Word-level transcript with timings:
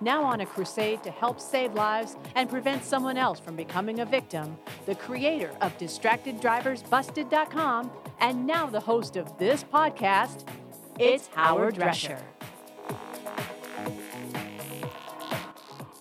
Now 0.00 0.24
on 0.24 0.40
a 0.40 0.46
crusade 0.46 1.02
to 1.04 1.10
help 1.10 1.40
save 1.40 1.74
lives 1.74 2.16
and 2.34 2.50
prevent 2.50 2.84
someone 2.84 3.16
else 3.16 3.38
from 3.38 3.54
becoming 3.56 4.00
a 4.00 4.04
victim, 4.04 4.58
the 4.86 4.94
creator 4.94 5.50
of 5.60 5.76
DistractedDriversBusted.com 5.78 7.90
and 8.20 8.46
now 8.46 8.66
the 8.66 8.80
host 8.80 9.16
of 9.16 9.38
this 9.38 9.64
podcast, 9.64 10.46
it's 10.98 11.28
Howard 11.28 11.76
Drescher. 11.76 12.20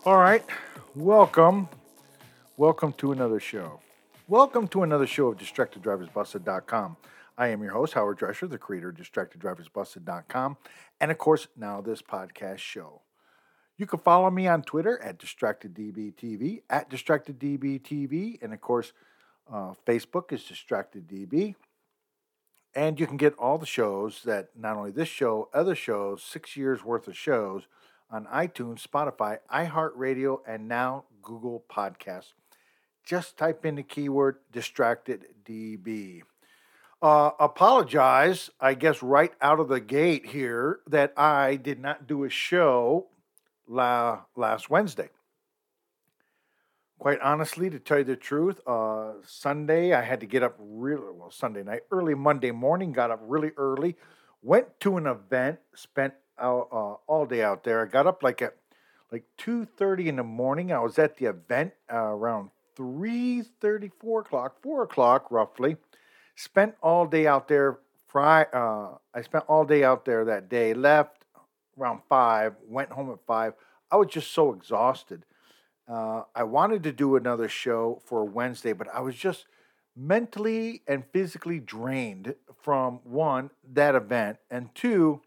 All 0.06 0.18
right, 0.18 0.44
welcome. 0.96 1.70
Welcome 2.58 2.94
to 2.94 3.12
another 3.12 3.40
show. 3.40 3.80
Welcome 4.28 4.68
to 4.70 4.82
another 4.84 5.06
show 5.06 5.28
of 5.28 5.38
DistractedDriversBusted.com. 5.38 6.98
I 7.38 7.48
am 7.48 7.62
your 7.62 7.74
host, 7.74 7.94
Howard 7.94 8.20
Drescher, 8.20 8.50
the 8.50 8.58
creator 8.58 8.90
of 8.90 8.96
DistractedDriversBusted.com, 8.96 10.58
and 11.00 11.12
of 11.12 11.18
course, 11.18 11.48
now 11.56 11.82
this 11.82 12.02
podcast 12.02 12.60
show. 12.60 13.02
You 13.82 13.88
can 13.88 13.98
follow 13.98 14.30
me 14.30 14.46
on 14.48 14.62
Twitter 14.62 15.02
at 15.02 15.18
DistractedDBTV, 15.18 16.62
at 16.70 16.92
DistractedDBTV, 16.92 18.38
and 18.44 18.54
of 18.54 18.62
course, 18.62 18.94
uh, 19.52 19.74
Facebook 19.88 20.32
is 20.32 20.42
DistractedDB. 20.42 21.56
And 22.76 23.00
you 23.00 23.08
can 23.08 23.18
get 23.18 23.34
all 23.40 23.58
the 23.58 23.66
shows 23.66 24.22
that 24.24 24.50
not 24.56 24.78
only 24.78 24.92
this 24.92 25.08
show, 25.08 25.50
other 25.52 25.74
shows, 25.74 26.22
six 26.22 26.56
years 26.56 26.84
worth 26.84 27.08
of 27.08 27.18
shows 27.18 27.64
on 28.12 28.28
iTunes, 28.28 28.88
Spotify, 28.88 29.40
iHeartRadio, 29.52 30.42
and 30.48 30.68
now 30.68 31.06
Google 31.24 31.64
Podcasts. 31.68 32.34
Just 33.04 33.36
type 33.36 33.66
in 33.66 33.74
the 33.74 33.84
keyword 33.84 34.38
DistractedDB. 34.54 36.22
Uh, 37.02 37.32
apologize, 37.40 38.52
I 38.60 38.76
guess, 38.76 39.02
right 39.02 39.34
out 39.42 39.60
of 39.60 39.70
the 39.70 39.80
gate 39.80 40.28
here 40.28 40.82
that 40.86 41.14
I 41.18 41.56
did 41.56 41.80
not 41.80 42.06
do 42.06 42.26
a 42.26 42.30
show 42.30 43.08
la- 43.72 44.22
last 44.36 44.70
Wednesday. 44.70 45.10
Quite 47.00 47.20
honestly, 47.22 47.70
to 47.70 47.80
tell 47.80 47.98
you 48.00 48.04
the 48.04 48.16
truth, 48.16 48.60
uh, 48.68 49.14
Sunday 49.26 49.94
I 49.94 50.02
had 50.02 50.20
to 50.20 50.28
get 50.28 50.44
up 50.44 50.56
really 50.60 51.02
well. 51.14 51.32
Sunday 51.32 51.64
night, 51.64 51.82
early 51.90 52.14
Monday 52.14 52.52
morning, 52.52 52.92
got 52.92 53.10
up 53.10 53.20
really 53.24 53.52
early, 53.58 53.96
went 54.44 54.80
to 54.82 54.98
an 54.98 55.08
event, 55.08 55.58
spent 55.74 56.14
out, 56.38 56.68
uh, 56.72 56.94
all 57.08 57.26
day 57.26 57.42
out 57.42 57.64
there. 57.64 57.82
I 57.82 57.86
got 57.86 58.06
up 58.06 58.22
like 58.22 58.42
at 58.44 58.56
like 59.12 59.24
two 59.38 59.66
thirty 59.66 60.10
in 60.10 60.18
the 60.18 60.24
morning. 60.24 60.72
I 60.72 60.80
was 60.80 61.00
at 61.00 61.18
the 61.18 61.26
event 61.26 61.74
uh, 61.92 61.98
around 61.98 62.52
three 62.76 63.42
thirty, 63.62 63.90
four 64.00 64.22
o'clock, 64.22 64.62
four 64.62 64.84
o'clock 64.84 65.32
roughly. 65.32 65.78
Spent 66.36 66.76
all 66.84 67.08
day 67.08 67.26
out 67.26 67.48
there. 67.48 67.80
Fry. 68.08 68.44
Uh, 68.54 68.98
I 69.14 69.22
spent 69.22 69.46
all 69.48 69.66
day 69.66 69.84
out 69.84 70.06
there 70.06 70.26
that 70.26 70.50
day. 70.50 70.74
Left 70.74 71.26
around 71.80 72.02
five. 72.08 72.54
Went 72.68 72.92
home 72.92 73.10
at 73.12 73.20
five. 73.26 73.54
I 73.92 73.98
was 73.98 74.08
just 74.08 74.32
so 74.32 74.54
exhausted. 74.54 75.26
Uh, 75.88 76.24
I 76.34 76.44
wanted 76.44 76.84
to 76.84 76.92
do 76.92 77.16
another 77.16 77.50
show 77.50 78.02
for 78.06 78.24
Wednesday, 78.24 78.74
but 78.74 78.88
I 78.94 79.02
was 79.02 79.16
just 79.16 79.46
mentally 79.96 80.82
and 80.88 81.04
physically 81.12 81.60
drained 81.60 82.36
from 82.62 83.00
one 83.04 83.50
that 83.74 83.94
event 83.96 84.38
and 84.50 84.74
two 84.74 85.22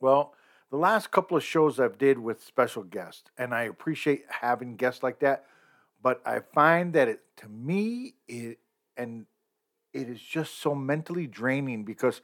well 0.00 0.34
the 0.70 0.76
last 0.76 1.10
couple 1.10 1.36
of 1.36 1.42
shows 1.42 1.80
i've 1.80 1.98
did 1.98 2.18
with 2.18 2.42
special 2.42 2.84
guests 2.84 3.24
and 3.36 3.52
i 3.52 3.62
appreciate 3.62 4.24
having 4.28 4.76
guests 4.76 5.02
like 5.02 5.18
that 5.18 5.44
but 6.00 6.20
i 6.24 6.38
find 6.38 6.92
that 6.92 7.08
it 7.08 7.20
to 7.36 7.48
me 7.48 8.14
it 8.28 8.58
and 8.96 9.26
it 9.92 10.08
is 10.08 10.20
just 10.20 10.60
so 10.60 10.74
mentally 10.74 11.26
draining 11.26 11.84
because 11.84 12.20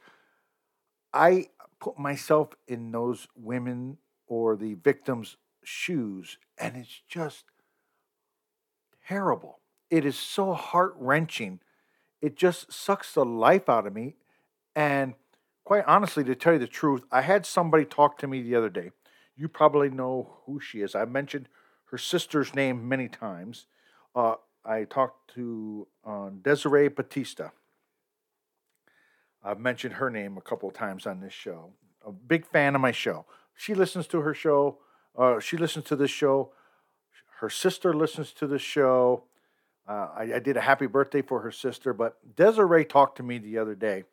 i 1.12 1.46
put 1.80 1.98
myself 1.98 2.50
in 2.68 2.92
those 2.92 3.26
women 3.34 3.98
or 4.32 4.56
the 4.56 4.74
victims 4.74 5.36
shoes 5.62 6.38
and 6.58 6.76
it's 6.76 7.02
just 7.08 7.44
terrible 9.06 9.58
it 9.92 10.06
is 10.06 10.18
so 10.18 10.54
heart 10.54 10.94
wrenching. 10.98 11.60
It 12.22 12.34
just 12.34 12.72
sucks 12.72 13.12
the 13.12 13.26
life 13.26 13.68
out 13.68 13.86
of 13.86 13.94
me. 13.94 14.16
And 14.74 15.12
quite 15.64 15.84
honestly, 15.86 16.24
to 16.24 16.34
tell 16.34 16.54
you 16.54 16.58
the 16.58 16.66
truth, 16.66 17.04
I 17.12 17.20
had 17.20 17.44
somebody 17.44 17.84
talk 17.84 18.16
to 18.18 18.26
me 18.26 18.40
the 18.40 18.54
other 18.54 18.70
day. 18.70 18.92
You 19.36 19.48
probably 19.48 19.90
know 19.90 20.38
who 20.46 20.60
she 20.60 20.80
is. 20.80 20.94
I 20.94 21.04
mentioned 21.04 21.46
her 21.90 21.98
sister's 21.98 22.54
name 22.54 22.88
many 22.88 23.06
times. 23.06 23.66
Uh, 24.16 24.36
I 24.64 24.84
talked 24.84 25.34
to 25.34 25.86
uh, 26.06 26.30
Desiree 26.40 26.88
Batista. 26.88 27.50
I've 29.44 29.60
mentioned 29.60 29.94
her 29.94 30.08
name 30.08 30.38
a 30.38 30.40
couple 30.40 30.70
of 30.70 30.74
times 30.74 31.06
on 31.06 31.20
this 31.20 31.34
show. 31.34 31.74
A 32.06 32.12
big 32.12 32.46
fan 32.46 32.74
of 32.74 32.80
my 32.80 32.92
show. 32.92 33.26
She 33.54 33.74
listens 33.74 34.06
to 34.08 34.20
her 34.20 34.34
show. 34.34 34.78
Uh, 35.16 35.40
she 35.40 35.56
listens 35.56 35.84
to 35.86 35.96
this 35.96 36.10
show. 36.10 36.52
Her 37.40 37.50
sister 37.50 37.92
listens 37.92 38.32
to 38.34 38.46
the 38.46 38.58
show. 38.58 39.24
Uh, 39.86 40.08
I, 40.16 40.22
I, 40.34 40.38
did 40.38 40.56
a 40.56 40.60
happy 40.60 40.86
birthday 40.86 41.22
for 41.22 41.40
her 41.40 41.50
sister, 41.50 41.92
but 41.92 42.16
Desiree 42.36 42.84
talked 42.84 43.16
to 43.16 43.24
me 43.24 43.38
the 43.38 43.58
other 43.58 43.74
day, 43.74 44.04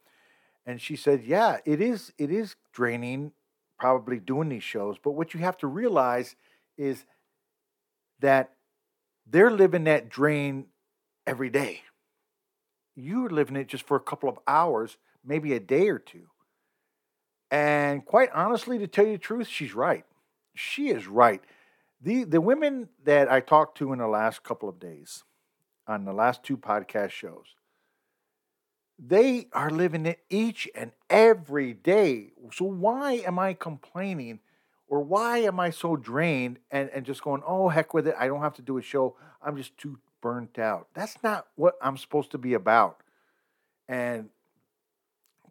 and 0.66 0.81
she 0.81 0.95
said, 0.95 1.23
"Yeah, 1.23 1.57
it 1.63 1.79
is. 1.79 2.11
It 2.17 2.31
is 2.31 2.55
draining, 2.73 3.33
probably 3.77 4.19
doing 4.19 4.50
these 4.50 4.63
shows. 4.63 4.97
But 5.01 5.11
what 5.11 5.33
you 5.33 5.39
have 5.41 5.57
to 5.57 5.67
realize 5.67 6.35
is 6.75 7.06
that 8.19 8.51
they're 9.27 9.51
living 9.51 9.85
that 9.85 10.09
drain 10.09 10.66
every 11.25 11.50
day. 11.50 11.81
You're 12.95 13.29
living 13.29 13.56
it 13.56 13.67
just 13.67 13.85
for 13.85 13.95
a 13.95 14.01
couple 14.01 14.27
of 14.27 14.39
hours, 14.47 14.97
maybe 15.23 15.53
a 15.53 15.59
day 15.59 15.88
or 15.88 16.00
two. 16.00 16.27
And 17.51 18.05
quite 18.05 18.29
honestly, 18.33 18.77
to 18.79 18.87
tell 18.87 19.05
you 19.05 19.13
the 19.13 19.17
truth, 19.17 19.47
she's 19.47 19.73
right. 19.73 20.05
She 20.55 20.89
is 20.89 21.07
right. 21.07 21.41
The 22.01 22.23
the 22.23 22.41
women 22.41 22.89
that 23.03 23.31
I 23.31 23.39
talked 23.39 23.77
to 23.79 23.91
in 23.93 23.99
the 23.99 24.07
last 24.07 24.43
couple 24.43 24.69
of 24.69 24.79
days." 24.79 25.23
on 25.89 26.05
the 26.05 26.13
last 26.13 26.43
two 26.43 26.55
podcast 26.55 27.09
shows. 27.09 27.55
They 28.99 29.47
are 29.53 29.71
living 29.71 30.05
it 30.05 30.19
each 30.29 30.69
and 30.75 30.91
every 31.09 31.73
day. 31.73 32.31
So 32.53 32.65
why 32.65 33.13
am 33.25 33.39
I 33.39 33.53
complaining 33.53 34.39
or 34.88 35.01
why 35.01 35.39
am 35.39 35.59
I 35.59 35.71
so 35.71 35.95
drained 35.95 36.59
and, 36.69 36.89
and 36.94 37.06
just 37.06 37.24
going, 37.24 37.41
oh, 37.45 37.69
heck 37.69 37.94
with 37.94 38.07
it. 38.07 38.15
I 38.19 38.27
don't 38.27 38.41
have 38.41 38.56
to 38.56 38.62
do 38.62 38.77
a 38.77 38.81
show. 38.81 39.15
I'm 39.41 39.57
just 39.57 39.77
too 39.77 39.97
burnt 40.21 40.59
out. 40.59 40.89
That's 40.94 41.18
not 41.24 41.47
what 41.56 41.75
I'm 41.81 41.97
supposed 41.97 42.31
to 42.31 42.38
be 42.38 42.53
about. 42.53 43.01
And 43.88 44.29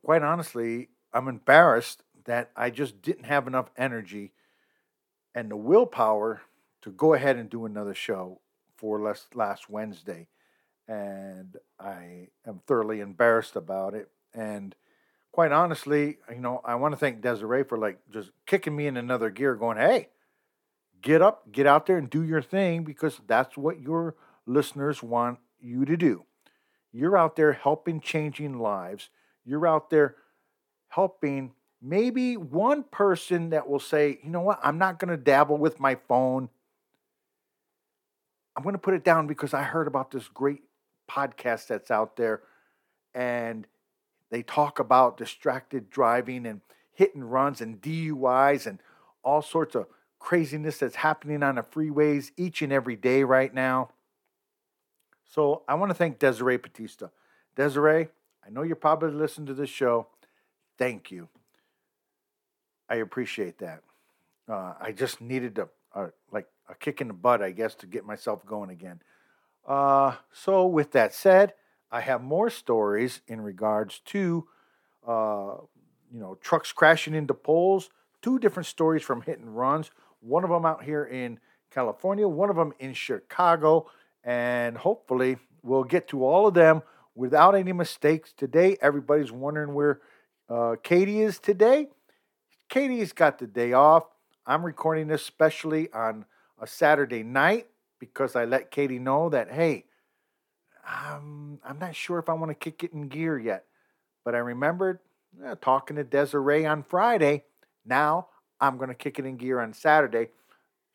quite 0.04 0.22
honestly, 0.22 0.88
I'm 1.12 1.28
embarrassed 1.28 2.02
that 2.24 2.50
I 2.56 2.70
just 2.70 3.00
didn't 3.02 3.24
have 3.24 3.46
enough 3.46 3.70
energy 3.76 4.32
and 5.34 5.50
the 5.50 5.56
willpower 5.56 6.42
to 6.82 6.90
go 6.90 7.14
ahead 7.14 7.36
and 7.36 7.48
do 7.48 7.64
another 7.64 7.94
show 7.94 8.40
for 8.76 9.00
last, 9.00 9.34
last 9.34 9.70
Wednesday. 9.70 10.28
And 10.86 11.56
I 11.78 12.28
am 12.46 12.60
thoroughly 12.66 13.00
embarrassed 13.00 13.56
about 13.56 13.94
it. 13.94 14.10
And 14.34 14.74
quite 15.32 15.52
honestly, 15.52 16.18
you 16.30 16.40
know, 16.40 16.60
I 16.64 16.76
want 16.76 16.92
to 16.92 16.98
thank 16.98 17.20
Desiree 17.20 17.64
for 17.64 17.78
like 17.78 17.98
just 18.12 18.30
kicking 18.46 18.74
me 18.74 18.86
in 18.86 18.96
another 18.96 19.30
gear, 19.30 19.54
going, 19.54 19.78
hey, 19.78 20.08
get 21.02 21.22
up, 21.22 21.50
get 21.52 21.66
out 21.66 21.86
there 21.86 21.98
and 21.98 22.10
do 22.10 22.22
your 22.22 22.42
thing 22.42 22.84
because 22.84 23.20
that's 23.26 23.56
what 23.56 23.80
your 23.80 24.16
listeners 24.46 25.02
want 25.02 25.38
you 25.60 25.84
to 25.84 25.96
do. 25.96 26.24
You're 26.92 27.16
out 27.16 27.36
there 27.36 27.52
helping 27.52 28.00
changing 28.00 28.58
lives. 28.58 29.10
You're 29.44 29.66
out 29.66 29.90
there 29.90 30.16
helping 30.88 31.52
maybe 31.80 32.36
one 32.36 32.82
person 32.82 33.50
that 33.50 33.68
will 33.68 33.80
say, 33.80 34.18
you 34.22 34.30
know 34.30 34.40
what, 34.40 34.58
I'm 34.62 34.78
not 34.78 34.98
going 34.98 35.10
to 35.10 35.16
dabble 35.16 35.58
with 35.58 35.78
my 35.78 35.96
phone 36.08 36.48
I'm 38.58 38.64
going 38.64 38.74
to 38.74 38.80
put 38.80 38.94
it 38.94 39.04
down 39.04 39.28
because 39.28 39.54
I 39.54 39.62
heard 39.62 39.86
about 39.86 40.10
this 40.10 40.26
great 40.26 40.62
podcast 41.08 41.68
that's 41.68 41.92
out 41.92 42.16
there, 42.16 42.42
and 43.14 43.68
they 44.32 44.42
talk 44.42 44.80
about 44.80 45.16
distracted 45.16 45.90
driving 45.90 46.44
and 46.44 46.60
hit 46.92 47.14
and 47.14 47.30
runs 47.30 47.60
and 47.60 47.80
DUIs 47.80 48.66
and 48.66 48.80
all 49.22 49.42
sorts 49.42 49.76
of 49.76 49.86
craziness 50.18 50.78
that's 50.78 50.96
happening 50.96 51.44
on 51.44 51.54
the 51.54 51.62
freeways 51.62 52.32
each 52.36 52.60
and 52.60 52.72
every 52.72 52.96
day 52.96 53.22
right 53.22 53.54
now. 53.54 53.90
So 55.32 55.62
I 55.68 55.74
want 55.76 55.90
to 55.90 55.94
thank 55.94 56.18
Desiree 56.18 56.56
Batista. 56.56 57.10
Desiree, 57.54 58.08
I 58.44 58.50
know 58.50 58.62
you're 58.62 58.74
probably 58.74 59.12
listening 59.12 59.46
to 59.46 59.54
this 59.54 59.70
show. 59.70 60.08
Thank 60.78 61.10
you. 61.10 61.28
I 62.88 62.96
appreciate 62.96 63.58
that. 63.58 63.82
Uh, 64.48 64.74
I 64.80 64.92
just 64.92 65.20
needed 65.20 65.58
a, 65.58 65.68
a, 65.94 66.06
like 66.32 66.46
a 66.68 66.74
kick 66.74 67.00
in 67.00 67.08
the 67.08 67.14
butt, 67.14 67.42
I 67.42 67.50
guess, 67.50 67.74
to 67.76 67.86
get 67.86 68.06
myself 68.06 68.46
going 68.46 68.70
again. 68.70 69.02
Uh, 69.66 70.14
so 70.32 70.66
with 70.66 70.92
that 70.92 71.12
said, 71.12 71.52
I 71.90 72.00
have 72.00 72.22
more 72.22 72.48
stories 72.48 73.20
in 73.26 73.40
regards 73.40 74.00
to, 74.06 74.46
uh, 75.06 75.56
you 76.12 76.20
know, 76.20 76.38
trucks 76.40 76.72
crashing 76.72 77.14
into 77.14 77.34
poles. 77.34 77.90
Two 78.22 78.38
different 78.38 78.66
stories 78.66 79.02
from 79.02 79.22
hit 79.22 79.38
and 79.38 79.56
runs. 79.56 79.90
One 80.20 80.44
of 80.44 80.50
them 80.50 80.64
out 80.64 80.84
here 80.84 81.04
in 81.04 81.38
California, 81.70 82.26
one 82.26 82.50
of 82.50 82.56
them 82.56 82.72
in 82.78 82.94
Chicago, 82.94 83.90
and 84.24 84.76
hopefully 84.76 85.36
we'll 85.62 85.84
get 85.84 86.08
to 86.08 86.24
all 86.24 86.46
of 86.46 86.54
them 86.54 86.82
without 87.14 87.54
any 87.54 87.72
mistakes 87.72 88.32
today. 88.32 88.76
Everybody's 88.80 89.30
wondering 89.30 89.74
where 89.74 90.00
uh, 90.48 90.76
Katie 90.82 91.20
is 91.20 91.38
today. 91.38 91.88
Katie's 92.68 93.12
got 93.12 93.38
the 93.38 93.46
day 93.46 93.72
off. 93.72 94.04
I'm 94.46 94.64
recording 94.64 95.08
this 95.08 95.22
especially 95.22 95.92
on 95.92 96.24
a 96.60 96.66
Saturday 96.66 97.22
night 97.22 97.66
because 97.98 98.34
I 98.34 98.44
let 98.44 98.70
Katie 98.70 98.98
know 98.98 99.28
that, 99.28 99.52
hey, 99.52 99.84
I'm, 100.86 101.60
I'm 101.64 101.78
not 101.78 101.94
sure 101.94 102.18
if 102.18 102.28
I 102.28 102.32
want 102.32 102.50
to 102.50 102.54
kick 102.54 102.82
it 102.82 102.92
in 102.92 103.08
gear 103.08 103.38
yet. 103.38 103.64
But 104.24 104.34
I 104.34 104.38
remembered 104.38 105.00
uh, 105.44 105.56
talking 105.60 105.96
to 105.96 106.04
Desiree 106.04 106.64
on 106.64 106.82
Friday. 106.82 107.44
Now 107.84 108.28
I'm 108.60 108.76
going 108.76 108.88
to 108.88 108.94
kick 108.94 109.18
it 109.18 109.26
in 109.26 109.36
gear 109.36 109.60
on 109.60 109.74
Saturday. 109.74 110.28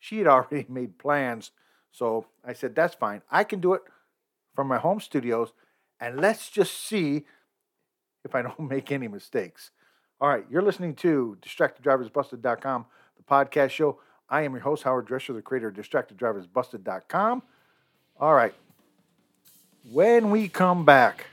She 0.00 0.18
had 0.18 0.26
already 0.28 0.66
made 0.68 0.98
plans. 0.98 1.52
So 1.92 2.26
I 2.44 2.54
said, 2.54 2.74
that's 2.74 2.94
fine. 2.94 3.22
I 3.30 3.44
can 3.44 3.60
do 3.60 3.74
it 3.74 3.82
from 4.54 4.66
my 4.66 4.78
home 4.78 5.00
studios. 5.00 5.52
And 6.00 6.20
let's 6.20 6.50
just 6.50 6.74
see 6.74 7.24
if 8.24 8.34
I 8.34 8.42
don't 8.42 8.58
make 8.70 8.90
any 8.90 9.08
mistakes. 9.08 9.70
All 10.20 10.28
right, 10.28 10.44
you're 10.50 10.62
listening 10.62 10.94
to 10.96 11.36
DistractedDriversBusted.com, 11.42 12.86
the 13.16 13.22
podcast 13.22 13.70
show. 13.70 13.98
I 14.30 14.42
am 14.42 14.52
your 14.52 14.62
host, 14.62 14.84
Howard 14.84 15.06
Drescher, 15.06 15.34
the 15.34 15.42
creator 15.42 15.68
of 15.68 15.74
DistractedDriversBusted.com. 15.74 17.42
All 18.20 18.34
right, 18.34 18.54
when 19.90 20.30
we 20.30 20.48
come 20.48 20.84
back, 20.84 21.26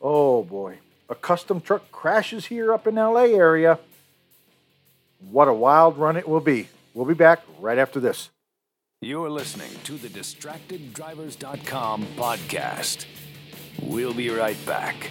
oh 0.00 0.42
boy, 0.42 0.78
a 1.08 1.14
custom 1.14 1.60
truck 1.60 1.90
crashes 1.92 2.46
here 2.46 2.72
up 2.72 2.86
in 2.86 2.96
LA 2.96 3.24
area. 3.24 3.78
What 5.30 5.48
a 5.48 5.54
wild 5.54 5.98
run 5.98 6.16
it 6.16 6.28
will 6.28 6.40
be. 6.40 6.68
We'll 6.94 7.06
be 7.06 7.14
back 7.14 7.42
right 7.60 7.78
after 7.78 8.00
this. 8.00 8.30
You're 9.00 9.30
listening 9.30 9.70
to 9.84 9.92
the 9.94 10.08
DistractedDrivers.com 10.08 12.06
podcast. 12.16 13.06
We'll 13.80 14.14
be 14.14 14.30
right 14.30 14.58
back. 14.66 15.10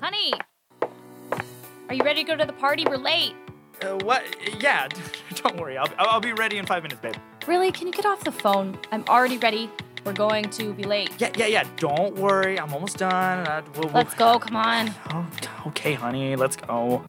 Honey, 0.00 0.32
are 1.90 1.94
you 1.94 2.02
ready 2.02 2.24
to 2.24 2.26
go 2.26 2.34
to 2.34 2.46
the 2.46 2.54
party? 2.54 2.84
We're 2.88 2.96
late. 2.96 3.34
Uh, 3.82 3.98
what? 4.02 4.24
Yeah, 4.58 4.88
don't 5.34 5.58
worry. 5.58 5.76
I'll, 5.76 5.92
I'll 5.98 6.20
be 6.20 6.32
ready 6.32 6.56
in 6.56 6.64
five 6.64 6.82
minutes, 6.82 7.02
babe. 7.02 7.16
Really? 7.46 7.70
Can 7.70 7.86
you 7.86 7.92
get 7.92 8.06
off 8.06 8.24
the 8.24 8.32
phone? 8.32 8.78
I'm 8.92 9.04
already 9.08 9.36
ready. 9.36 9.70
We're 10.06 10.14
going 10.14 10.48
to 10.50 10.72
be 10.72 10.84
late. 10.84 11.10
Yeah, 11.18 11.30
yeah, 11.36 11.46
yeah. 11.46 11.64
Don't 11.76 12.16
worry. 12.16 12.58
I'm 12.58 12.72
almost 12.72 12.96
done. 12.96 13.46
Uh, 13.46 13.62
we'll, 13.74 13.84
we'll... 13.84 13.92
Let's 13.92 14.14
go. 14.14 14.38
Come 14.38 14.56
on. 14.56 14.94
Oh, 15.10 15.26
okay, 15.66 15.92
honey. 15.92 16.34
Let's 16.34 16.56
go. 16.56 17.04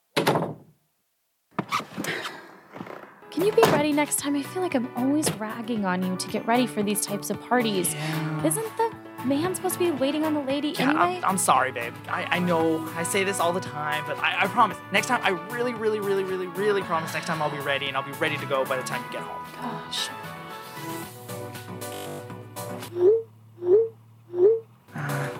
Can 3.32 3.46
you 3.46 3.54
be 3.54 3.62
ready 3.72 3.94
next 3.94 4.20
time? 4.20 4.36
I 4.36 4.44
feel 4.44 4.62
like 4.62 4.76
I'm 4.76 4.90
always 4.98 5.32
ragging 5.36 5.86
on 5.86 6.04
you 6.04 6.18
to 6.18 6.28
get 6.28 6.46
ready 6.46 6.68
for 6.68 6.84
these 6.84 7.06
types 7.06 7.30
of 7.30 7.42
parties. 7.42 7.94
Yeah. 7.94 8.46
Isn't 8.46 8.78
man 9.26 9.56
supposed 9.56 9.74
to 9.76 9.80
be 9.80 9.92
waiting 9.92 10.26
on 10.26 10.34
the 10.34 10.42
lady 10.42 10.70
Yeah, 10.70 10.90
anyway? 10.90 11.18
I'm, 11.18 11.26
I'm 11.26 11.38
sorry, 11.38 11.72
babe. 11.72 11.94
I, 12.08 12.24
I 12.24 12.40
know 12.40 12.88
I 12.96 13.04
say 13.04 13.24
this 13.24 13.40
all 13.40 13.54
the 13.54 13.60
time, 13.60 14.04
but 14.08 14.18
I, 14.20 14.44
I 14.44 14.48
promise. 14.48 14.78
Next 14.92 15.08
time, 15.08 15.22
I 15.24 15.30
really, 15.54 15.74
really, 15.74 16.00
really, 16.00 16.24
really, 16.24 16.48
really 16.48 16.82
promise 16.82 17.14
next 17.14 17.28
time 17.28 17.42
I'll 17.42 17.50
be 17.52 17.60
ready 17.60 17.88
and 17.88 17.98
I'll 17.98 18.04
be 18.04 18.12
ready 18.14 18.38
to 18.38 18.46
go 18.46 18.66
by 18.66 18.78
the 18.78 18.84
time 18.84 19.04
you 19.06 19.12
get 19.12 19.22
home. 19.22 19.46
Gosh. 19.62 20.10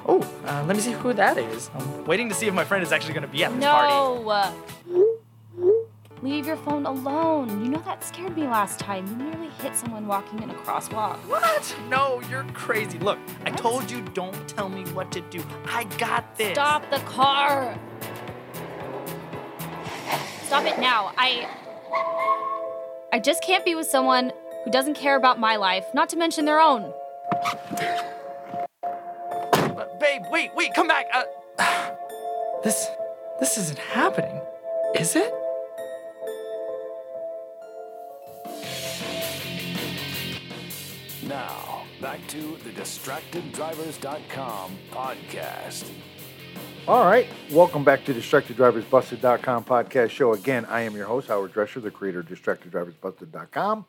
Oh, 0.06 0.22
uh, 0.46 0.64
let 0.66 0.76
me 0.76 0.82
see 0.82 0.92
who 0.92 1.14
that 1.14 1.38
is. 1.38 1.70
I'm 1.74 2.06
waiting 2.06 2.30
to 2.30 2.36
see 2.36 2.48
if 2.48 2.54
my 2.54 2.64
friend 2.64 2.84
is 2.84 2.92
actually 2.92 3.14
going 3.14 3.26
to 3.26 3.32
be 3.32 3.44
at 3.44 3.54
this 3.54 3.64
party. 3.64 3.94
No. 4.24 5.11
Leave 6.24 6.46
your 6.46 6.58
phone 6.58 6.86
alone. 6.86 7.64
You 7.64 7.72
know 7.72 7.82
that 7.86 8.04
scared 8.04 8.36
me 8.38 8.44
last 8.44 8.78
time. 8.80 9.08
You 9.08 9.16
nearly 9.16 9.50
hit 9.60 9.76
someone 9.76 10.06
walking 10.06 10.44
in 10.44 10.52
a 10.52 10.54
crosswalk. 10.54 11.18
What? 11.28 11.76
No, 11.90 12.22
you're 12.30 12.44
crazy. 12.54 13.00
Look, 13.00 13.18
I 13.44 13.50
told 13.50 13.90
you 13.90 14.02
don't 14.14 14.48
tell 14.48 14.70
me 14.70 14.84
what 14.92 15.12
to 15.14 15.22
do. 15.22 15.44
I 15.66 15.86
got 15.98 16.38
this. 16.38 16.54
Stop 16.54 16.88
the 16.92 17.00
car. 17.00 17.76
Stop 20.44 20.66
it 20.66 20.80
now. 20.80 21.12
I 21.18 21.50
I 23.12 23.20
just 23.20 23.44
can't 23.44 23.66
be 23.66 23.74
with 23.74 23.88
someone 23.88 24.32
who 24.64 24.70
doesn't 24.72 24.94
care 24.94 25.16
about 25.16 25.40
my 25.40 25.56
life, 25.56 25.86
not 25.96 26.08
to 26.10 26.18
mention 26.18 26.46
their 26.46 26.60
own. 26.60 26.94
But 29.52 30.00
babe, 30.00 30.22
wait, 30.30 30.52
wait, 30.56 30.74
come 30.76 30.88
back. 30.88 31.08
Uh, 31.12 31.24
this, 32.64 32.88
this 33.40 33.58
isn't 33.58 33.80
happening, 33.80 34.40
is 34.96 35.16
it? 35.16 35.34
Back 42.02 42.26
to 42.28 42.58
the 42.64 42.72
DistractedDrivers.com 42.72 44.78
podcast. 44.92 45.88
All 46.88 47.06
right, 47.06 47.28
welcome 47.52 47.84
back 47.84 48.04
to 48.06 48.14
DistractedDriversBusted.com 48.14 49.66
podcast 49.66 50.10
show. 50.10 50.34
Again, 50.34 50.66
I 50.66 50.82
am 50.82 50.96
your 50.96 51.06
host, 51.06 51.28
Howard 51.28 51.54
Drescher, 51.54 51.80
the 51.80 51.92
creator 51.92 52.22
of 52.22 52.26
DistractedDriversBusted.com, 52.26 53.86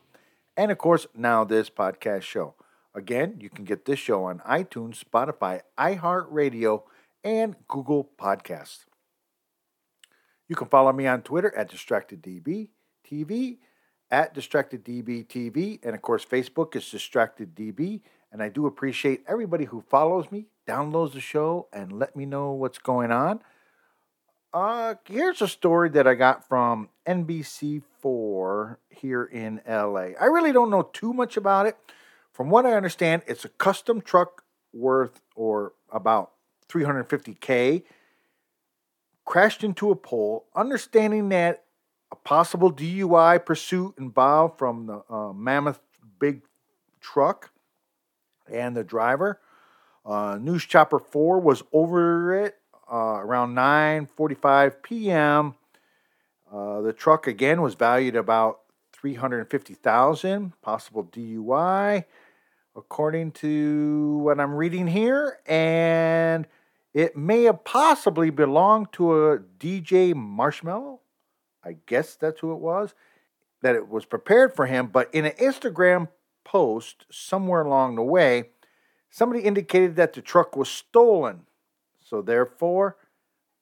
and 0.55 0.71
of 0.71 0.77
course, 0.77 1.07
now 1.15 1.43
this 1.43 1.71
podcast 1.71 2.21
show. 2.21 2.53
Again, 2.93 3.37
you 3.39 3.49
can 3.49 3.65
get 3.65 3.85
this 3.85 3.97
show 3.97 4.25
on 4.25 4.41
iTunes, 4.41 5.03
Spotify, 5.03 5.61
iHeartRadio, 5.79 6.83
and 7.23 7.55
Google 7.67 8.11
Podcasts. 8.19 8.85
You 10.47 10.55
can 10.55 10.67
follow 10.67 10.93
me 10.93 11.07
on 11.07 11.23
Twitter 11.23 11.51
at 11.57 11.71
DistractedDB 11.71 12.69
at 14.13 14.35
DistractedDBTV, 14.35 15.79
and 15.83 15.95
of 15.95 16.01
course, 16.03 16.23
Facebook 16.23 16.75
is 16.75 16.83
DistractedDB. 16.83 18.01
And 18.31 18.43
I 18.43 18.49
do 18.49 18.67
appreciate 18.67 19.23
everybody 19.27 19.65
who 19.65 19.81
follows 19.81 20.31
me, 20.31 20.45
downloads 20.67 21.13
the 21.13 21.19
show, 21.19 21.67
and 21.73 21.91
let 21.91 22.15
me 22.15 22.27
know 22.27 22.51
what's 22.51 22.77
going 22.77 23.11
on. 23.11 23.41
Uh, 24.53 24.93
here's 25.05 25.41
a 25.41 25.47
story 25.47 25.89
that 25.89 26.05
I 26.05 26.13
got 26.13 26.47
from 26.47 26.89
NBC4 27.07 28.77
here 28.89 29.23
in 29.23 29.61
LA. 29.67 30.11
I 30.21 30.25
really 30.25 30.51
don't 30.51 30.69
know 30.69 30.83
too 30.93 31.11
much 31.11 31.35
about 31.35 31.65
it. 31.65 31.75
From 32.31 32.51
what 32.51 32.67
I 32.67 32.73
understand, 32.73 33.23
it's 33.25 33.45
a 33.45 33.49
custom 33.49 33.99
truck 33.99 34.43
worth 34.71 35.21
or 35.35 35.73
about 35.91 36.33
350k 36.69 37.81
crashed 39.25 39.63
into 39.63 39.89
a 39.89 39.95
pole, 39.95 40.45
understanding 40.55 41.29
that 41.29 41.62
a 42.13 42.15
possible 42.15 42.71
DUI 42.71 43.43
pursuit 43.43 43.95
involved 43.97 44.59
from 44.59 44.85
the 44.85 45.01
uh, 45.09 45.33
mammoth 45.33 45.79
big 46.19 46.43
truck 47.01 47.51
and 48.47 48.77
the 48.77 48.83
driver. 48.83 49.41
Uh, 50.05 50.37
News 50.39 50.63
Chopper 50.63 50.99
4 50.99 51.39
was 51.39 51.63
over 51.73 52.35
it 52.35 52.59
uh, 52.91 53.17
around 53.19 53.55
9:45 53.55 54.83
p.m. 54.83 55.55
Uh, 56.51 56.81
the 56.81 56.93
truck 56.93 57.25
again 57.25 57.63
was 57.63 57.73
valued 57.73 58.15
about 58.15 58.59
350,000, 58.91 60.53
possible 60.61 61.05
DUI, 61.05 62.03
according 62.75 63.31
to 63.31 64.19
what 64.19 64.39
I'm 64.39 64.53
reading 64.53 64.85
here, 64.85 65.39
and 65.47 66.45
it 66.93 67.17
may 67.17 67.43
have 67.45 67.63
possibly 67.63 68.29
belonged 68.29 68.93
to 68.93 69.31
a 69.31 69.39
DJ 69.39 70.13
Marshmello. 70.13 70.99
I 71.63 71.77
guess 71.85 72.15
that's 72.15 72.39
who 72.39 72.51
it 72.51 72.59
was. 72.59 72.93
That 73.61 73.75
it 73.75 73.87
was 73.87 74.05
prepared 74.05 74.53
for 74.55 74.65
him, 74.65 74.87
but 74.87 75.09
in 75.13 75.25
an 75.25 75.33
Instagram 75.33 76.09
post 76.43 77.05
somewhere 77.09 77.61
along 77.61 77.95
the 77.95 78.03
way, 78.03 78.49
somebody 79.09 79.41
indicated 79.41 79.95
that 79.95 80.13
the 80.13 80.21
truck 80.21 80.55
was 80.55 80.69
stolen. 80.69 81.45
So 82.03 82.21
therefore, 82.21 82.97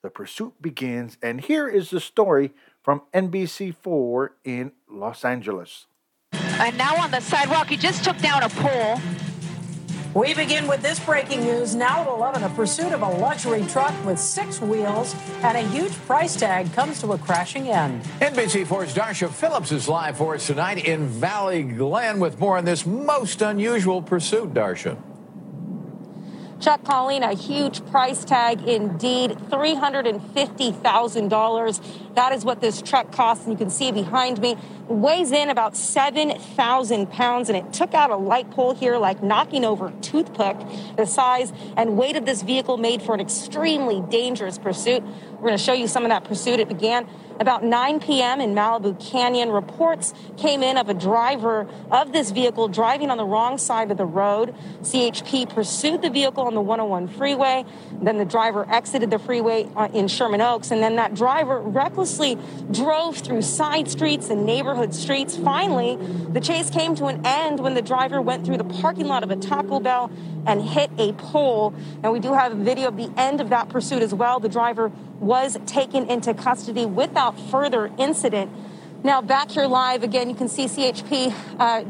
the 0.02 0.10
pursuit 0.10 0.60
begins, 0.62 1.18
and 1.22 1.42
here 1.42 1.68
is 1.68 1.92
the 1.92 2.00
story 2.00 2.52
from 2.82 3.04
NBC4 3.14 4.30
in 4.44 4.72
Los 4.90 5.24
Angeles. 5.24 5.86
And 6.34 6.78
now 6.78 6.96
on 6.98 7.12
the 7.12 7.20
sidewalk, 7.20 7.68
he 7.68 7.78
just 7.78 8.04
took 8.04 8.18
down 8.18 8.42
a 8.42 8.50
pole. 8.50 9.00
We 10.14 10.34
begin 10.34 10.68
with 10.68 10.82
this 10.82 11.00
breaking 11.00 11.46
news. 11.46 11.74
Now 11.74 12.02
at 12.02 12.08
11, 12.08 12.44
a 12.44 12.50
pursuit 12.50 12.92
of 12.92 13.02
a 13.02 13.08
luxury 13.08 13.64
truck 13.68 13.94
with 14.06 14.20
six 14.20 14.60
wheels 14.60 15.16
and 15.42 15.58
a 15.58 15.62
huge 15.62 15.94
price 16.06 16.36
tag 16.36 16.74
comes 16.74 17.00
to 17.00 17.14
a 17.14 17.18
crashing 17.18 17.70
end. 17.70 18.04
NBC4's 18.20 18.94
Darsha 18.94 19.30
Philips 19.30 19.72
is 19.72 19.88
live 19.88 20.18
for 20.18 20.36
us 20.36 20.48
tonight 20.48 20.84
in 20.84 21.08
Valley 21.08 21.64
Glen 21.64 22.20
with 22.20 22.42
more 22.42 22.58
on 22.58 22.66
this 22.66 22.86
most 22.86 23.42
unusual 23.42 24.02
pursuit, 24.02 24.54
Darsha. 24.54 24.98
Chuck 26.62 26.86
Colleen, 26.86 27.24
a 27.24 27.34
huge 27.34 27.84
price 27.88 28.24
tag 28.24 28.68
indeed, 28.68 29.32
$350,000. 29.32 32.14
That 32.14 32.34
is 32.34 32.46
what 32.46 32.62
this 32.62 32.84
truck 32.84 33.12
costs, 33.12 33.46
and 33.46 33.54
you 33.54 33.58
can 33.58 33.72
see 33.72 33.92
behind 33.92 34.40
me. 34.40 34.56
Weighs 34.88 35.32
in 35.32 35.50
about 35.50 35.76
7,000 35.76 37.10
pounds, 37.10 37.50
and 37.50 37.58
it 37.58 37.74
took 37.74 37.96
out 37.96 38.12
a 38.12 38.16
light 38.16 38.52
pole 38.52 38.76
here 38.76 38.98
like 38.98 39.24
knocking 39.24 39.66
over 39.66 39.88
a 39.88 39.92
toothpick. 40.02 40.56
The 40.98 41.08
size 41.08 41.52
and 41.76 41.98
weight 41.98 42.16
of 42.16 42.28
this 42.28 42.44
vehicle 42.44 42.78
made 42.78 43.02
for 43.02 43.16
an 43.16 43.22
extremely 43.22 44.00
dangerous 44.00 44.60
pursuit. 44.60 45.02
We're 45.32 45.48
going 45.48 45.58
to 45.58 45.64
show 45.64 45.74
you 45.74 45.88
some 45.88 46.04
of 46.04 46.10
that 46.10 46.26
pursuit. 46.26 46.60
It 46.60 46.68
began 46.68 47.08
about 47.42 47.64
9 47.64 48.00
p.m. 48.00 48.40
in 48.40 48.54
Malibu 48.54 48.98
Canyon, 49.00 49.50
reports 49.50 50.14
came 50.38 50.62
in 50.62 50.78
of 50.78 50.90
a 50.90 50.94
driver 50.94 51.68
of 51.90 52.14
this 52.14 52.30
vehicle 52.30 52.68
driving 52.68 53.10
on 53.10 53.18
the 53.18 53.26
wrong 53.26 53.58
side 53.58 53.90
of 53.90 53.98
the 53.98 54.06
road. 54.06 54.54
CHP 54.84 55.50
pursued 55.50 56.04
the 56.04 56.12
vehicle 56.12 56.44
on 56.44 56.54
the 56.54 56.62
101 56.62 57.08
freeway. 57.08 57.66
Then 58.00 58.18
the 58.18 58.26
driver 58.26 58.70
exited 58.70 59.10
the 59.10 59.18
freeway 59.18 59.68
uh, 59.76 59.90
in 59.92 60.08
Sherman 60.08 60.40
Oaks, 60.40 60.70
and 60.70 60.84
then 60.84 60.98
that 60.98 61.16
driver 61.16 61.60
recklessly 61.60 62.38
drove 62.70 63.18
through 63.18 63.42
side 63.42 63.90
streets 63.90 64.30
and 64.30 64.46
neighborhood 64.46 64.94
streets. 64.94 65.36
Finally, 65.36 65.98
the 66.32 66.40
chase 66.40 66.70
came 66.70 66.94
to 66.96 67.06
an 67.06 67.26
end 67.26 67.60
when 67.60 67.74
the 67.74 67.82
driver 67.82 68.22
went 68.22 68.46
through 68.46 68.58
the 68.58 68.64
parking 68.64 69.08
lot 69.08 69.24
of 69.24 69.32
a 69.32 69.36
Taco 69.36 69.80
Bell 69.80 70.12
and 70.46 70.62
hit 70.62 70.92
a 70.98 71.14
pole. 71.14 71.74
And 72.04 72.12
we 72.12 72.20
do 72.20 72.34
have 72.34 72.54
video 72.54 72.88
of 72.88 72.98
the 72.98 73.12
end 73.18 73.42
of 73.42 73.50
that 73.50 73.70
pursuit 73.70 74.02
as 74.02 74.14
well. 74.14 74.40
The 74.40 74.50
driver 74.50 74.92
was 75.20 75.58
taken 75.66 76.10
into 76.10 76.34
custody 76.34 76.86
without 76.86 77.40
further 77.40 77.92
incident. 77.98 78.52
Now, 79.04 79.22
back 79.22 79.52
here 79.52 79.66
live 79.66 80.04
again, 80.04 80.30
you 80.30 80.36
can 80.36 80.48
see 80.48 80.66
CHP 80.66 81.34
uh, 81.60 81.84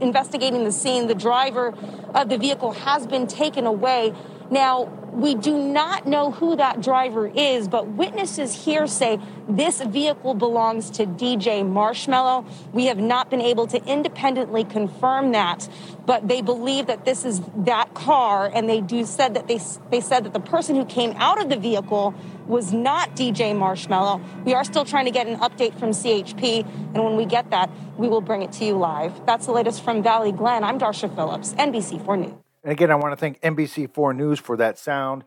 investigating 0.00 0.64
the 0.64 0.72
scene. 0.72 1.06
The 1.06 1.14
driver 1.14 1.74
of 2.14 2.28
the 2.28 2.38
vehicle 2.38 2.72
has 2.72 3.06
been 3.06 3.26
taken 3.26 3.66
away. 3.66 4.12
Now, 4.50 4.92
we 5.12 5.34
do 5.34 5.58
not 5.58 6.06
know 6.06 6.30
who 6.30 6.56
that 6.56 6.80
driver 6.80 7.26
is, 7.26 7.68
but 7.68 7.88
witnesses 7.88 8.64
here 8.64 8.86
say 8.86 9.18
this 9.48 9.80
vehicle 9.80 10.34
belongs 10.34 10.90
to 10.90 11.06
DJ 11.06 11.62
Marshmello. 11.64 12.46
We 12.72 12.86
have 12.86 12.98
not 12.98 13.30
been 13.30 13.40
able 13.40 13.66
to 13.68 13.84
independently 13.84 14.64
confirm 14.64 15.32
that, 15.32 15.68
but 16.06 16.28
they 16.28 16.42
believe 16.42 16.86
that 16.86 17.04
this 17.04 17.24
is 17.24 17.40
that 17.56 17.94
car, 17.94 18.50
and 18.52 18.68
they 18.68 18.80
do 18.80 19.04
said 19.04 19.34
that 19.34 19.48
they 19.48 19.60
they 19.90 20.00
said 20.00 20.24
that 20.24 20.32
the 20.32 20.40
person 20.40 20.76
who 20.76 20.84
came 20.84 21.12
out 21.16 21.40
of 21.40 21.48
the 21.48 21.56
vehicle 21.56 22.14
was 22.46 22.72
not 22.72 23.16
DJ 23.16 23.54
Marshmello. 23.54 24.22
We 24.44 24.54
are 24.54 24.64
still 24.64 24.84
trying 24.84 25.04
to 25.06 25.10
get 25.10 25.26
an 25.26 25.38
update 25.38 25.78
from 25.78 25.90
CHP, 25.90 26.64
and 26.94 27.04
when 27.04 27.16
we 27.16 27.26
get 27.26 27.50
that, 27.50 27.70
we 27.96 28.08
will 28.08 28.20
bring 28.20 28.42
it 28.42 28.52
to 28.52 28.64
you 28.64 28.74
live. 28.74 29.26
That's 29.26 29.46
the 29.46 29.52
latest 29.52 29.82
from 29.82 30.02
Valley 30.02 30.32
Glen. 30.32 30.64
I'm 30.64 30.78
Darsha 30.78 31.14
Philips, 31.14 31.54
NBC4 31.54 32.18
News. 32.18 32.49
And 32.62 32.72
again, 32.72 32.90
I 32.90 32.96
want 32.96 33.12
to 33.12 33.16
thank 33.16 33.40
NBC4 33.40 34.16
News 34.16 34.38
for 34.38 34.56
that 34.56 34.78
sound. 34.78 35.24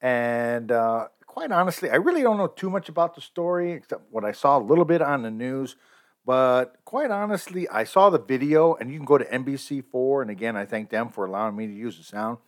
And 0.00 0.70
uh, 0.70 1.08
quite 1.26 1.52
honestly, 1.52 1.90
I 1.90 1.96
really 1.96 2.22
don't 2.22 2.36
know 2.36 2.46
too 2.46 2.70
much 2.70 2.88
about 2.88 3.14
the 3.14 3.20
story 3.20 3.72
except 3.72 4.02
what 4.10 4.24
I 4.24 4.32
saw 4.32 4.58
a 4.58 4.62
little 4.62 4.84
bit 4.84 5.02
on 5.02 5.22
the 5.22 5.30
news. 5.30 5.76
But 6.24 6.76
quite 6.84 7.10
honestly, 7.10 7.68
I 7.68 7.84
saw 7.84 8.10
the 8.10 8.18
video, 8.18 8.74
and 8.74 8.90
you 8.90 8.98
can 8.98 9.06
go 9.06 9.18
to 9.18 9.24
NBC4. 9.24 10.22
And 10.22 10.30
again, 10.30 10.56
I 10.56 10.64
thank 10.64 10.90
them 10.90 11.08
for 11.08 11.24
allowing 11.24 11.56
me 11.56 11.68
to 11.68 11.72
use 11.72 11.98
the 11.98 12.04
sound. 12.04 12.38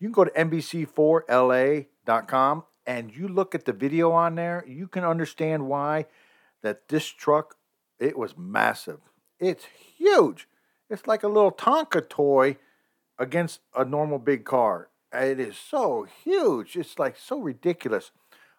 You 0.00 0.08
can 0.08 0.12
go 0.12 0.24
to 0.24 0.32
NBC4LA.com 0.32 2.64
and 2.86 3.14
you 3.14 3.28
look 3.28 3.54
at 3.54 3.66
the 3.66 3.72
video 3.72 4.10
on 4.10 4.34
there, 4.34 4.64
you 4.66 4.88
can 4.88 5.04
understand 5.04 5.68
why 5.68 6.06
that 6.62 6.88
this 6.88 7.06
truck, 7.06 7.54
it 7.98 8.18
was 8.18 8.36
massive. 8.36 8.98
It's 9.38 9.66
huge. 9.96 10.48
It's 10.88 11.06
like 11.06 11.22
a 11.22 11.28
little 11.28 11.52
Tonka 11.52 12.08
toy 12.08 12.56
against 13.20 13.60
a 13.76 13.84
normal 13.84 14.18
big 14.18 14.44
car. 14.44 14.88
It 15.12 15.38
is 15.38 15.56
so 15.56 16.06
huge. 16.24 16.74
It's 16.74 16.98
like 16.98 17.16
so 17.16 17.38
ridiculous. 17.38 18.10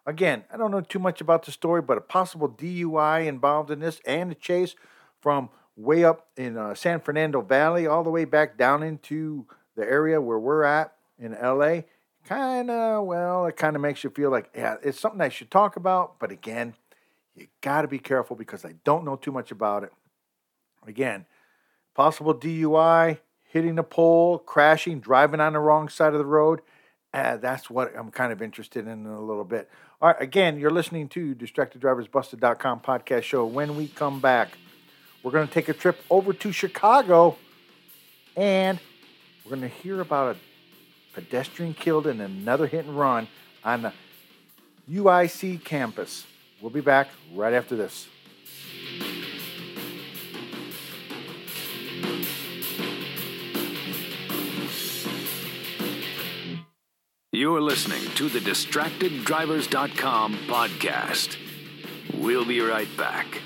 Again, 0.06 0.44
I 0.52 0.56
don't 0.56 0.70
know 0.70 0.80
too 0.80 0.98
much 0.98 1.20
about 1.20 1.44
the 1.44 1.52
story, 1.52 1.82
but 1.82 1.98
a 1.98 2.00
possible 2.00 2.48
DUI 2.48 3.26
involved 3.26 3.70
in 3.70 3.80
this 3.80 4.00
and 4.06 4.32
a 4.32 4.34
chase 4.34 4.74
from 5.20 5.50
way 5.76 6.04
up 6.04 6.28
in 6.36 6.56
uh, 6.56 6.74
San 6.74 7.00
Fernando 7.00 7.40
Valley 7.40 7.86
all 7.86 8.04
the 8.04 8.10
way 8.10 8.24
back 8.24 8.56
down 8.56 8.82
into 8.82 9.46
the 9.76 9.82
area 9.82 10.20
where 10.20 10.38
we're 10.38 10.64
at 10.64 10.92
in 11.18 11.32
LA. 11.32 11.82
Kind 12.24 12.70
of, 12.70 13.04
well, 13.04 13.46
it 13.46 13.56
kind 13.56 13.74
of 13.74 13.82
makes 13.82 14.04
you 14.04 14.10
feel 14.10 14.30
like, 14.30 14.50
yeah, 14.54 14.76
it's 14.82 15.00
something 15.00 15.20
I 15.20 15.28
should 15.28 15.50
talk 15.50 15.76
about. 15.76 16.20
But 16.20 16.30
again, 16.30 16.74
you 17.34 17.48
got 17.62 17.82
to 17.82 17.88
be 17.88 17.98
careful 17.98 18.36
because 18.36 18.64
I 18.64 18.74
don't 18.84 19.04
know 19.04 19.16
too 19.16 19.32
much 19.32 19.50
about 19.50 19.82
it. 19.82 19.92
Again, 20.86 21.26
possible 21.94 22.34
DUI, 22.34 23.18
hitting 23.52 23.78
a 23.78 23.82
pole, 23.82 24.38
crashing, 24.38 24.98
driving 24.98 25.38
on 25.38 25.52
the 25.52 25.58
wrong 25.58 25.88
side 25.90 26.14
of 26.14 26.18
the 26.18 26.24
road. 26.24 26.62
Uh, 27.12 27.36
that's 27.36 27.68
what 27.68 27.92
I'm 27.94 28.10
kind 28.10 28.32
of 28.32 28.40
interested 28.40 28.86
in, 28.86 29.04
in 29.04 29.06
a 29.06 29.20
little 29.20 29.44
bit. 29.44 29.68
All 30.00 30.08
right, 30.08 30.20
again, 30.20 30.58
you're 30.58 30.70
listening 30.70 31.08
to 31.10 31.34
DistractedDriversBusted.com 31.34 32.80
podcast 32.80 33.24
show. 33.24 33.44
When 33.44 33.76
we 33.76 33.88
come 33.88 34.20
back, 34.20 34.56
we're 35.22 35.32
going 35.32 35.46
to 35.46 35.52
take 35.52 35.68
a 35.68 35.74
trip 35.74 36.00
over 36.08 36.32
to 36.32 36.50
Chicago 36.50 37.36
and 38.34 38.80
we're 39.44 39.50
going 39.50 39.60
to 39.60 39.68
hear 39.68 40.00
about 40.00 40.36
a 40.36 40.38
pedestrian 41.12 41.74
killed 41.74 42.06
in 42.06 42.22
another 42.22 42.66
hit 42.66 42.86
and 42.86 42.98
run 42.98 43.28
on 43.62 43.82
the 43.82 43.92
UIC 44.90 45.62
campus. 45.62 46.26
We'll 46.62 46.70
be 46.70 46.80
back 46.80 47.08
right 47.34 47.52
after 47.52 47.76
this. 47.76 48.08
You're 57.34 57.62
listening 57.62 58.02
to 58.16 58.28
the 58.28 58.40
DistractedDrivers.com 58.40 60.34
podcast. 60.48 61.38
We'll 62.12 62.44
be 62.44 62.60
right 62.60 62.94
back. 62.98 63.40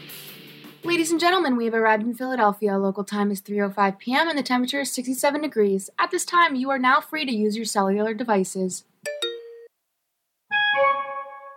Ladies 0.83 1.13
and 1.13 1.21
gentlemen, 1.21 1.57
we 1.57 1.67
have 1.67 1.75
arrived 1.75 2.03
in 2.03 2.13
Philadelphia. 2.13 2.79
Local 2.79 3.05
time 3.05 3.31
is 3.31 3.41
3:05 3.41 4.01
p.m. 4.01 4.29
and 4.29 4.37
the 4.37 4.43
temperature 4.43 4.81
is 4.81 4.91
67 4.91 5.41
degrees. 5.41 5.89
At 6.01 6.11
this 6.11 6.25
time, 6.25 6.57
you 6.57 6.69
are 6.71 6.81
now 6.81 7.01
free 7.01 7.25
to 7.27 7.33
use 7.33 7.55
your 7.55 7.65
cellular 7.65 8.13
devices. 8.13 8.83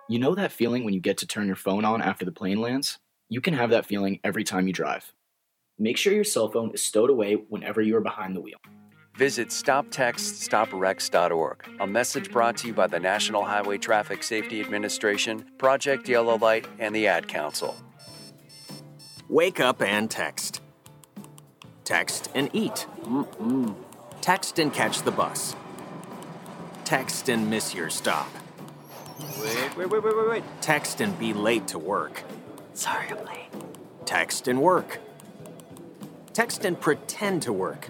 You 0.08 0.20
know 0.20 0.36
that 0.36 0.52
feeling 0.52 0.84
when 0.84 0.94
you 0.94 1.00
get 1.00 1.18
to 1.18 1.26
turn 1.26 1.48
your 1.48 1.56
phone 1.56 1.84
on 1.84 2.00
after 2.00 2.26
the 2.26 2.32
plane 2.32 2.62
lands? 2.62 3.00
You 3.30 3.42
can 3.42 3.56
have 3.56 3.72
that 3.72 3.88
feeling 3.88 4.20
every 4.24 4.44
time 4.44 4.68
you 4.68 4.74
drive. 4.74 5.14
Make 5.80 5.98
sure 5.98 6.14
your 6.14 6.24
cell 6.24 6.48
phone 6.48 6.70
is 6.76 6.86
stowed 6.86 7.10
away 7.10 7.34
whenever 7.34 7.82
you 7.82 7.98
are 7.98 8.02
behind 8.02 8.36
the 8.36 8.42
wheel. 8.42 8.60
Visit 9.20 9.50
StopTextStopWrecks.org. 9.50 11.70
A 11.82 11.86
message 11.86 12.32
brought 12.32 12.56
to 12.56 12.68
you 12.68 12.74
by 12.74 12.88
the 12.88 13.02
National 13.02 13.44
Highway 13.44 13.78
Traffic 13.78 14.24
Safety 14.24 14.62
Administration, 14.62 15.44
Project 15.58 16.08
Yellow 16.08 16.38
Light, 16.38 16.66
and 16.80 16.96
the 16.96 17.08
Ad 17.08 17.28
Council. 17.28 17.76
Wake 19.28 19.60
up 19.60 19.82
and 19.82 20.10
text. 20.10 20.62
Text 21.84 22.30
and 22.34 22.50
eat. 22.54 22.88
Mm-mm. 23.04 23.76
Text 24.22 24.58
and 24.58 24.74
catch 24.74 25.02
the 25.02 25.12
bus. 25.12 25.54
Text 26.86 27.28
and 27.28 27.50
miss 27.50 27.76
your 27.76 27.90
stop. 27.90 28.30
Wait, 29.20 29.76
wait, 29.76 29.90
wait, 29.90 30.02
wait, 30.02 30.16
wait, 30.16 30.30
wait. 30.30 30.44
Text 30.62 31.02
and 31.02 31.20
be 31.20 31.34
late 31.34 31.68
to 31.68 31.78
work. 31.78 32.24
Sorry, 32.74 33.10
I'm 33.10 33.26
late. 33.26 33.50
Text 34.06 34.48
and 34.48 34.62
work. 34.62 35.02
Text 36.32 36.64
and 36.64 36.80
pretend 36.80 37.42
to 37.42 37.52
work. 37.52 37.90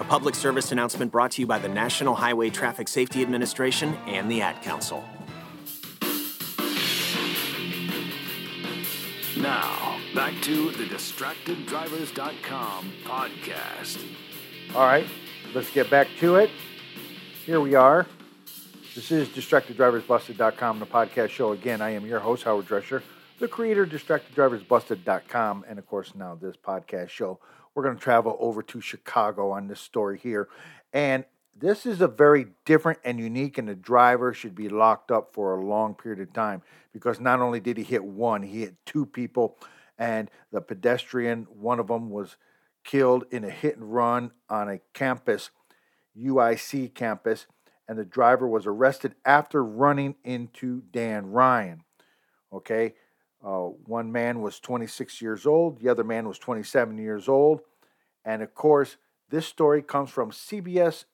A 0.00 0.04
public 0.04 0.34
service 0.34 0.72
announcement 0.72 1.12
brought 1.12 1.32
to 1.32 1.42
you 1.42 1.46
by 1.46 1.58
the 1.58 1.68
National 1.68 2.14
Highway 2.14 2.50
Traffic 2.50 2.88
Safety 2.88 3.22
Administration 3.22 3.94
and 4.06 4.30
the 4.30 4.40
Ad 4.40 4.62
Council. 4.62 5.04
Now, 9.36 9.98
back 10.14 10.34
to 10.42 10.70
the 10.72 10.84
DistractedDrivers.com 10.84 12.92
podcast. 13.04 14.04
All 14.74 14.86
right, 14.86 15.06
let's 15.54 15.70
get 15.70 15.90
back 15.90 16.08
to 16.20 16.36
it. 16.36 16.50
Here 17.44 17.60
we 17.60 17.74
are. 17.74 18.06
This 18.94 19.10
is 19.10 19.28
DistractedDriversBusted.com, 19.28 20.78
the 20.78 20.86
podcast 20.86 21.30
show. 21.30 21.52
Again, 21.52 21.80
I 21.80 21.90
am 21.90 22.06
your 22.06 22.20
host, 22.20 22.44
Howard 22.44 22.66
Drescher, 22.66 23.02
the 23.38 23.48
creator 23.48 23.84
of 23.84 23.90
DistractedDriversBusted.com, 23.90 25.64
and 25.68 25.78
of 25.78 25.86
course, 25.86 26.14
now 26.14 26.36
this 26.40 26.56
podcast 26.56 27.08
show. 27.08 27.38
We're 27.74 27.82
going 27.84 27.96
to 27.96 28.02
travel 28.02 28.36
over 28.38 28.62
to 28.62 28.80
Chicago 28.80 29.50
on 29.50 29.68
this 29.68 29.80
story 29.80 30.18
here. 30.18 30.48
And 30.92 31.24
this 31.56 31.86
is 31.86 32.00
a 32.00 32.08
very 32.08 32.46
different 32.64 32.98
and 33.04 33.18
unique, 33.18 33.58
and 33.58 33.68
the 33.68 33.74
driver 33.74 34.32
should 34.32 34.54
be 34.54 34.68
locked 34.68 35.10
up 35.10 35.32
for 35.32 35.54
a 35.54 35.64
long 35.64 35.94
period 35.94 36.20
of 36.20 36.32
time 36.32 36.62
because 36.92 37.20
not 37.20 37.40
only 37.40 37.60
did 37.60 37.76
he 37.76 37.84
hit 37.84 38.04
one, 38.04 38.42
he 38.42 38.60
hit 38.60 38.74
two 38.84 39.06
people, 39.06 39.56
and 39.98 40.30
the 40.50 40.60
pedestrian, 40.60 41.46
one 41.50 41.78
of 41.78 41.88
them 41.88 42.10
was 42.10 42.36
killed 42.84 43.24
in 43.30 43.44
a 43.44 43.50
hit 43.50 43.76
and 43.76 43.92
run 43.92 44.32
on 44.48 44.68
a 44.68 44.80
campus, 44.92 45.50
UIC 46.18 46.94
campus, 46.94 47.46
and 47.88 47.98
the 47.98 48.04
driver 48.04 48.48
was 48.48 48.66
arrested 48.66 49.14
after 49.24 49.62
running 49.62 50.16
into 50.24 50.82
Dan 50.90 51.30
Ryan. 51.30 51.84
Okay, 52.52 52.94
uh, 53.44 53.70
one 53.86 54.12
man 54.12 54.40
was 54.40 54.60
26 54.60 55.20
years 55.20 55.46
old, 55.46 55.80
the 55.80 55.88
other 55.88 56.04
man 56.04 56.28
was 56.28 56.38
27 56.38 56.96
years 56.98 57.28
old. 57.28 57.60
And 58.24 58.42
of 58.42 58.54
course, 58.54 58.96
this 59.30 59.46
story 59.46 59.82
comes 59.82 60.10
from 60.10 60.30
CBS 60.30 61.04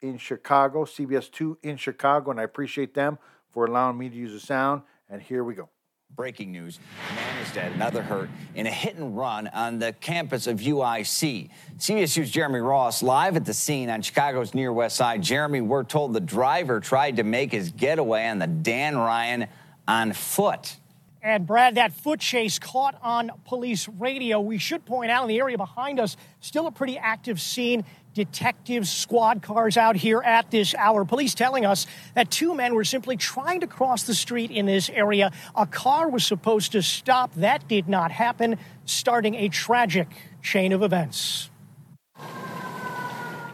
in 0.00 0.18
Chicago, 0.18 0.84
CBS 0.84 1.30
2 1.30 1.58
in 1.62 1.76
Chicago, 1.76 2.30
and 2.30 2.40
I 2.40 2.44
appreciate 2.44 2.94
them 2.94 3.18
for 3.52 3.66
allowing 3.66 3.98
me 3.98 4.08
to 4.08 4.14
use 4.14 4.32
the 4.32 4.40
sound. 4.40 4.82
And 5.10 5.20
here 5.20 5.44
we 5.44 5.54
go. 5.54 5.68
Breaking 6.14 6.52
news. 6.52 6.78
Man 7.14 7.42
is 7.42 7.52
dead, 7.52 7.72
another 7.72 8.00
hurt 8.00 8.30
in 8.54 8.66
a 8.66 8.70
hit 8.70 8.94
and 8.94 9.16
run 9.16 9.48
on 9.48 9.78
the 9.78 9.92
campus 9.94 10.46
of 10.46 10.60
UIC. 10.60 11.50
CBS 11.78 12.18
2's 12.18 12.30
Jeremy 12.30 12.60
Ross 12.60 13.02
live 13.02 13.36
at 13.36 13.44
the 13.44 13.52
scene 13.52 13.90
on 13.90 14.00
Chicago's 14.02 14.54
near 14.54 14.72
west 14.72 14.96
side. 14.96 15.22
Jeremy, 15.22 15.60
we're 15.60 15.82
told 15.82 16.14
the 16.14 16.20
driver 16.20 16.80
tried 16.80 17.16
to 17.16 17.24
make 17.24 17.50
his 17.50 17.70
getaway 17.70 18.28
on 18.28 18.38
the 18.38 18.46
Dan 18.46 18.96
Ryan 18.96 19.48
on 19.88 20.12
foot. 20.12 20.76
And 21.22 21.46
Brad, 21.46 21.74
that 21.74 21.92
foot 21.92 22.20
chase 22.20 22.58
caught 22.58 22.96
on 23.02 23.32
police 23.44 23.88
radio. 23.88 24.40
We 24.40 24.58
should 24.58 24.84
point 24.84 25.10
out 25.10 25.22
in 25.22 25.28
the 25.28 25.38
area 25.38 25.56
behind 25.56 25.98
us, 25.98 26.16
still 26.40 26.66
a 26.66 26.70
pretty 26.70 26.98
active 26.98 27.40
scene. 27.40 27.84
Detectives, 28.14 28.90
squad 28.90 29.42
cars 29.42 29.76
out 29.76 29.96
here 29.96 30.22
at 30.22 30.50
this 30.50 30.74
hour. 30.74 31.04
Police 31.04 31.34
telling 31.34 31.66
us 31.66 31.86
that 32.14 32.30
two 32.30 32.54
men 32.54 32.74
were 32.74 32.84
simply 32.84 33.16
trying 33.16 33.60
to 33.60 33.66
cross 33.66 34.04
the 34.04 34.14
street 34.14 34.50
in 34.50 34.66
this 34.66 34.88
area. 34.88 35.32
A 35.54 35.66
car 35.66 36.08
was 36.08 36.24
supposed 36.24 36.72
to 36.72 36.82
stop. 36.82 37.34
That 37.34 37.66
did 37.68 37.88
not 37.88 38.12
happen, 38.12 38.56
starting 38.84 39.34
a 39.34 39.48
tragic 39.48 40.08
chain 40.42 40.72
of 40.72 40.82
events. 40.82 41.50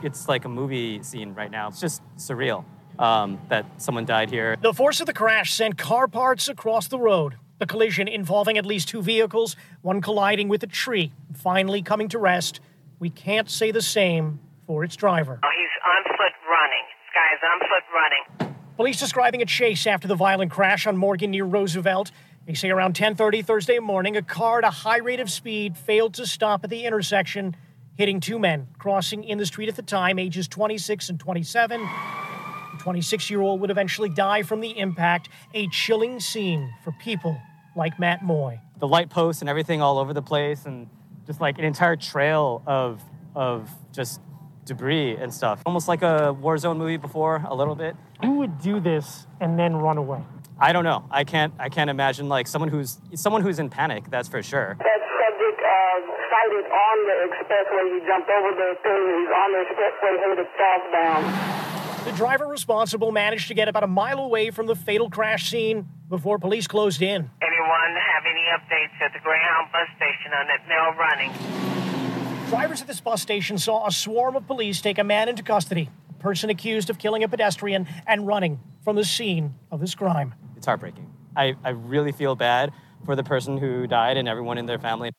It's 0.03 0.29
like 0.29 0.45
a 0.45 0.49
movie 0.49 1.03
scene 1.03 1.33
right 1.35 1.51
now. 1.51 1.69
It's 1.69 1.81
just 1.81 2.03
surreal 2.17 2.65
um, 2.99 3.41
that 3.49 3.67
someone 3.81 4.05
died 4.05 4.31
here. 4.31 4.57
The 4.61 4.75
force 4.75 5.01
of 5.01 5.07
the 5.07 5.13
crash 5.13 5.53
sent 5.53 5.79
car 5.79 6.07
parts 6.07 6.49
across 6.49 6.89
the 6.89 6.99
road. 6.99 7.37
The 7.63 7.67
collision 7.67 8.09
involving 8.09 8.59
at 8.59 8.67
least 8.67 8.89
two 8.89 9.01
vehicles, 9.03 9.55
one 9.83 10.01
colliding 10.01 10.49
with 10.49 10.65
a 10.65 10.67
tree, 10.67 11.13
finally 11.33 11.81
coming 11.81 12.09
to 12.09 12.19
rest. 12.19 12.59
We 12.99 13.09
can't 13.09 13.49
say 13.49 13.71
the 13.71 13.81
same 13.81 14.41
for 14.67 14.83
its 14.83 14.97
driver. 14.97 15.39
Oh, 15.41 15.49
he's 15.57 15.69
on 15.87 16.17
foot 16.17 16.33
running. 16.51 16.85
This 16.99 17.15
guy's 17.15 17.39
on 17.53 17.61
foot 17.61 18.49
running. 18.51 18.57
Police 18.75 18.99
describing 18.99 19.43
a 19.43 19.47
chase 19.47 19.87
after 19.87 20.09
the 20.09 20.17
violent 20.17 20.51
crash 20.51 20.89
on 20.89 20.97
Morgan 20.97 21.31
near 21.31 21.45
Roosevelt. 21.45 22.11
They 22.47 22.55
say 22.55 22.69
around 22.69 22.97
10:30 22.97 23.43
Thursday 23.43 23.79
morning, 23.79 24.17
a 24.17 24.23
car 24.23 24.59
at 24.59 24.65
a 24.65 24.71
high 24.71 24.99
rate 24.99 25.21
of 25.21 25.31
speed 25.31 25.79
failed 25.79 26.15
to 26.15 26.27
stop 26.27 26.65
at 26.65 26.71
the 26.71 26.85
intersection, 26.85 27.55
hitting 27.95 28.19
two 28.19 28.41
men 28.41 28.67
crossing 28.77 29.23
in 29.23 29.39
the 29.39 29.47
street 29.47 29.69
at 29.69 29.77
the 29.77 29.83
time, 29.83 30.19
ages 30.19 30.49
26 30.49 31.11
and 31.11 31.21
27. 31.21 31.81
The 31.81 32.79
26-year-old 32.79 33.61
would 33.61 33.71
eventually 33.71 34.09
die 34.09 34.43
from 34.43 34.59
the 34.59 34.77
impact. 34.77 35.29
A 35.55 35.69
chilling 35.69 36.19
scene 36.19 36.75
for 36.83 36.91
people 36.91 37.41
like 37.77 37.99
Matt 37.99 38.25
Moy. 38.25 38.61
The 38.79 38.89
light 38.89 39.11
posts 39.11 39.43
and 39.43 39.49
everything 39.49 39.81
all 39.81 39.99
over 39.99 40.13
the 40.13 40.23
place, 40.23 40.67
and 40.67 40.89
just 41.27 41.41
like 41.41 41.59
an 41.59 41.65
entire 41.65 41.97
trail 41.97 42.63
of 42.67 43.01
of 43.35 43.71
just 43.93 44.21
debris 44.65 45.17
and 45.17 45.33
stuff. 45.33 45.63
Almost 45.67 45.89
like 45.89 46.03
a 46.03 46.33
war 46.33 46.59
zone 46.59 46.79
movie 46.79 46.97
before, 46.97 47.45
a 47.49 47.55
little 47.55 47.75
bit. 47.75 47.97
Who 48.23 48.39
would 48.39 48.61
do 48.61 48.81
this 48.81 49.27
and 49.41 49.59
then 49.59 49.77
run 49.77 49.99
away? 49.99 50.23
I 50.59 50.73
don't 50.73 50.85
know. 50.85 51.05
I 51.11 51.25
can't. 51.25 51.53
I 51.59 51.69
can't 51.69 51.91
imagine 51.91 52.29
like 52.29 52.47
someone 52.47 52.69
who's 52.69 52.99
someone 53.15 53.43
who's 53.43 53.59
in 53.59 53.71
panic. 53.71 54.11
That's 54.11 54.29
for 54.29 54.43
sure. 54.43 54.77
That 54.79 55.01
subject 55.19 55.59
uh, 55.59 55.99
sighted 56.31 56.67
on 56.71 56.97
the 57.07 57.17
expressway. 57.27 58.01
He 58.01 58.07
jumped 58.07 58.31
over 58.31 58.51
the 58.55 58.71
thing. 58.83 59.03
He's 59.19 59.33
on 59.33 59.49
the 59.53 59.61
expressway 59.67 60.13
headed 60.23 60.47
southbound. 60.59 61.62
The 62.05 62.13
driver 62.17 62.49
responsible 62.49 63.13
managed 63.13 63.47
to 63.47 63.55
get 63.55 63.69
about 63.69 63.85
a 63.85 63.87
mile 63.87 64.19
away 64.19 64.51
from 64.51 64.67
the 64.67 64.75
fatal 64.75 65.09
crash 65.09 65.49
scene 65.49 65.87
before 66.09 66.37
police 66.39 66.67
closed 66.67 67.01
in. 67.01 67.31
Anyone 67.41 67.97
have 68.15 68.25
any 68.29 68.43
updates 68.53 69.01
at 69.01 69.13
the 69.13 69.21
Greyhound 69.21 69.71
bus 69.71 69.87
station 69.97 70.33
on 70.33 70.49
that 70.49 70.67
now 70.69 70.99
running? 70.99 72.49
Drivers 72.51 72.83
at 72.83 72.89
this 72.89 73.01
bus 73.01 73.23
station 73.23 73.57
saw 73.57 73.87
a 73.87 73.93
swarm 73.93 74.35
of 74.35 74.49
police 74.49 74.81
take 74.81 74.99
a 74.99 75.05
man 75.05 75.29
into 75.29 75.45
custody, 75.45 75.91
a 76.11 76.15
person 76.15 76.51
accused 76.51 76.91
of 76.91 76.99
killing 76.99 77.23
a 77.23 77.29
pedestrian 77.29 77.87
and 78.05 78.27
running 78.27 78.59
from 78.83 78.97
the 78.97 79.05
scene 79.05 79.55
of 79.71 79.79
this 79.79 79.95
crime. 79.95 80.35
It's 80.57 80.67
heartbreaking. 80.67 81.09
I, 81.37 81.55
I 81.63 81.71
really 81.71 82.11
feel 82.11 82.35
bad 82.35 82.73
for 83.07 83.15
the 83.15 83.23
person 83.23 83.59
who 83.59 83.87
died 83.87 84.17
and 84.17 84.29
everyone 84.29 84.59
in 84.59 84.67
their 84.67 84.81
family. 84.81 85.13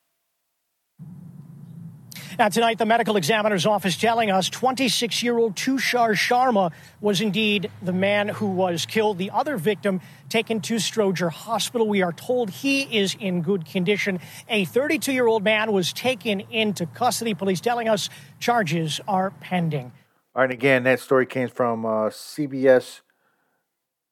Now, 2.36 2.48
tonight, 2.48 2.78
the 2.78 2.86
medical 2.86 3.16
examiner's 3.16 3.64
office 3.64 3.96
telling 3.96 4.32
us 4.32 4.48
26 4.48 5.22
year 5.22 5.38
old 5.38 5.54
Tushar 5.54 6.14
Sharma 6.14 6.72
was 7.00 7.20
indeed 7.20 7.70
the 7.80 7.92
man 7.92 8.26
who 8.26 8.46
was 8.46 8.86
killed. 8.86 9.18
The 9.18 9.30
other 9.30 9.56
victim 9.56 10.00
taken 10.28 10.60
to 10.62 10.74
Stroger 10.76 11.30
Hospital. 11.30 11.86
We 11.86 12.02
are 12.02 12.12
told 12.12 12.50
he 12.50 12.82
is 12.82 13.16
in 13.20 13.42
good 13.42 13.66
condition. 13.66 14.18
A 14.48 14.64
32 14.64 15.12
year 15.12 15.28
old 15.28 15.44
man 15.44 15.70
was 15.70 15.92
taken 15.92 16.40
into 16.40 16.86
custody. 16.86 17.34
Police 17.34 17.60
telling 17.60 17.88
us 17.88 18.10
charges 18.40 19.00
are 19.06 19.30
pending. 19.40 19.92
All 20.34 20.42
right, 20.42 20.50
again, 20.50 20.82
that 20.84 20.98
story 20.98 21.26
came 21.26 21.48
from 21.48 21.86
uh, 21.86 22.08
CBS 22.08 23.02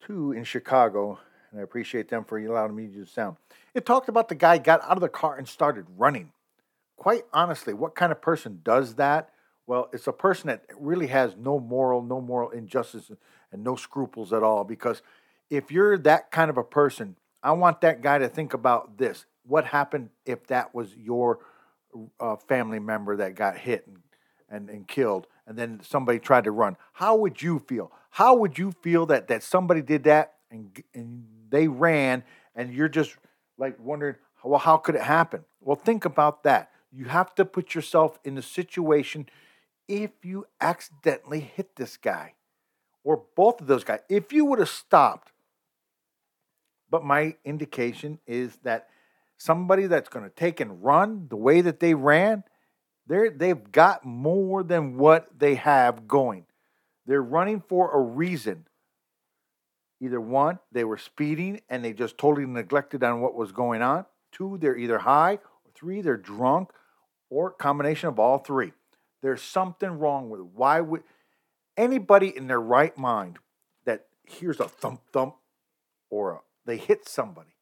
2 0.07 0.31
in 0.31 0.45
Chicago, 0.45 1.19
and 1.51 1.59
I 1.59 1.65
appreciate 1.65 2.09
them 2.09 2.23
for 2.23 2.39
allowing 2.39 2.77
me 2.77 2.87
to 2.87 2.93
use 2.93 3.11
sound. 3.11 3.37
It 3.75 3.85
talked 3.85 4.09
about 4.09 4.29
the 4.29 4.37
guy 4.37 4.59
got 4.59 4.81
out 4.85 4.93
of 4.93 5.01
the 5.01 5.09
car 5.09 5.37
and 5.37 5.49
started 5.49 5.87
running 5.99 6.31
quite 7.03 7.25
honestly, 7.33 7.75
what 7.75 7.97
kind 7.97 8.13
of 8.13 8.23
person 8.23 8.61
does 8.63 8.95
that? 8.95 9.31
Well, 9.67 9.89
it's 9.93 10.07
a 10.07 10.13
person 10.13 10.47
that 10.47 10.65
really 10.79 11.09
has 11.09 11.35
no 11.37 11.59
moral, 11.59 12.01
no 12.01 12.21
moral 12.21 12.51
injustice, 12.51 13.11
and 13.51 13.65
no 13.65 13.75
scruples 13.75 14.33
at 14.33 14.45
all. 14.45 14.63
Because 14.63 15.03
if 15.51 15.73
you're 15.73 15.99
that 15.99 16.31
kind 16.31 16.49
of 16.49 16.59
a 16.59 16.63
person, 16.63 17.17
I 17.43 17.51
want 17.53 17.81
that 17.81 18.03
guy 18.03 18.19
to 18.19 18.29
think 18.29 18.55
about 18.55 18.99
this. 18.99 19.27
What 19.45 19.65
happened 19.65 20.11
if 20.25 20.47
that 20.47 20.77
was 20.77 20.95
your 20.95 21.41
uh, 22.21 22.37
family 22.37 22.79
member 22.79 23.17
that 23.17 23.35
got 23.35 23.59
hit 23.59 23.85
and, 23.89 23.99
and, 24.49 24.71
and 24.71 24.87
killed, 24.87 25.27
and 25.49 25.59
then 25.59 25.81
somebody 25.83 26.21
tried 26.21 26.45
to 26.45 26.53
run? 26.53 26.77
How 26.93 27.17
would 27.17 27.43
you 27.43 27.59
feel? 27.59 27.91
How 28.11 28.37
would 28.37 28.61
you 28.61 28.71
feel 28.81 29.07
that, 29.07 29.27
that 29.27 29.43
somebody 29.43 29.83
did 29.83 30.05
that 30.05 30.35
and, 30.53 30.81
and 30.95 31.25
they 31.51 31.67
ran, 31.67 32.23
and 32.55 32.73
you're 32.73 32.89
just 32.89 33.17
like 33.59 33.77
wondering, 33.81 34.15
Well, 34.45 34.61
how 34.61 34.77
could 34.77 34.95
it 34.95 35.03
happen? 35.03 35.45
Well, 35.61 35.75
think 35.75 36.05
about 36.05 36.45
that. 36.45 36.69
You 36.95 37.07
have 37.07 37.35
to 37.37 37.45
put 37.45 37.75
yourself 37.75 38.19
in 38.25 38.35
the 38.35 38.43
situation 38.43 39.29
if 39.89 40.11
you 40.23 40.47
accidentally 40.61 41.41
hit 41.41 41.77
this 41.77 41.97
guy 41.97 42.35
or 43.05 43.23
both 43.35 43.61
of 43.61 43.67
those 43.67 43.85
guys. 43.85 44.01
If 44.09 44.33
you 44.33 44.45
would 44.45 44.59
have 44.59 44.69
stopped, 44.69 45.33
but 46.91 47.05
my 47.05 47.37
indication 47.45 48.19
is 48.27 48.57
that 48.63 48.89
somebody 49.39 49.87
that's 49.87 50.09
going 50.09 50.25
to 50.25 50.35
take 50.35 50.61
and 50.61 50.85
run 50.85 51.27
the 51.29 51.37
way 51.37 51.63
that 51.63 51.81
they 51.81 51.95
ran, 51.95 52.45
they're, 53.07 53.31
they've 53.31 53.73
got 53.73 54.05
more 54.05 54.63
than 54.63 54.97
what 54.97 55.29
they 55.37 55.55
have 55.57 56.07
going. 56.07 56.47
They're 57.07 57.23
running 57.23 57.63
for 57.67 57.91
a 57.93 58.01
reason. 58.01 58.67
Either 60.01 60.21
one, 60.21 60.59
they 60.71 60.85
were 60.85 60.99
speeding 60.99 61.61
and 61.69 61.85
they 61.85 61.93
just 61.93 62.19
totally 62.19 62.47
neglected 62.47 63.03
on 63.03 63.21
what 63.21 63.35
was 63.35 63.53
going 63.53 63.83
on. 63.83 64.05
Two, 64.31 64.59
they're 64.61 64.77
either 64.77 64.99
high. 64.99 65.35
Or 65.35 65.71
three, 65.75 66.01
they're 66.01 66.17
drunk, 66.17 66.71
or 67.33 67.51
combination 67.51 68.11
of 68.11 68.19
all 68.19 68.39
three. 68.39 68.73
There's 69.23 69.41
something 69.41 69.99
wrong 69.99 70.29
with 70.29 70.41
it. 70.41 70.47
Why 70.55 70.81
would 70.81 71.03
anybody 71.77 72.37
in 72.37 72.47
their 72.47 72.61
right 72.61 72.97
mind 72.99 73.39
that 73.87 74.07
hears 74.25 74.61
a 74.61 74.69
thump 74.69 75.01
thump 75.13 75.37
or 76.11 76.33
a, 76.33 76.41
they 76.67 76.77
hit 76.77 77.09
somebody? 77.09 77.57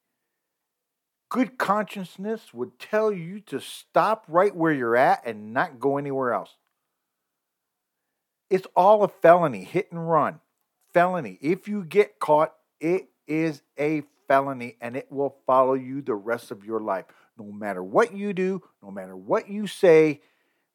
Good 1.28 1.56
consciousness 1.56 2.52
would 2.52 2.80
tell 2.80 3.12
you 3.12 3.38
to 3.42 3.60
stop 3.60 4.24
right 4.26 4.54
where 4.54 4.72
you're 4.72 4.96
at 4.96 5.24
and 5.24 5.54
not 5.54 5.78
go 5.78 5.96
anywhere 5.96 6.32
else. 6.32 6.56
It's 8.48 8.66
all 8.74 9.04
a 9.04 9.08
felony, 9.08 9.62
hit 9.62 9.92
and 9.92 10.10
run. 10.10 10.40
Felony. 10.92 11.38
If 11.40 11.68
you 11.68 11.84
get 11.84 12.18
caught, 12.18 12.54
it 12.80 13.10
is 13.28 13.62
a 13.78 14.02
felony 14.26 14.76
and 14.80 14.96
it 14.96 15.06
will 15.12 15.36
follow 15.46 15.74
you 15.74 16.02
the 16.02 16.16
rest 16.16 16.50
of 16.50 16.64
your 16.64 16.80
life. 16.80 17.04
No 17.40 17.50
matter 17.50 17.82
what 17.82 18.14
you 18.14 18.34
do, 18.34 18.62
no 18.82 18.90
matter 18.90 19.16
what 19.16 19.48
you 19.48 19.66
say, 19.66 20.20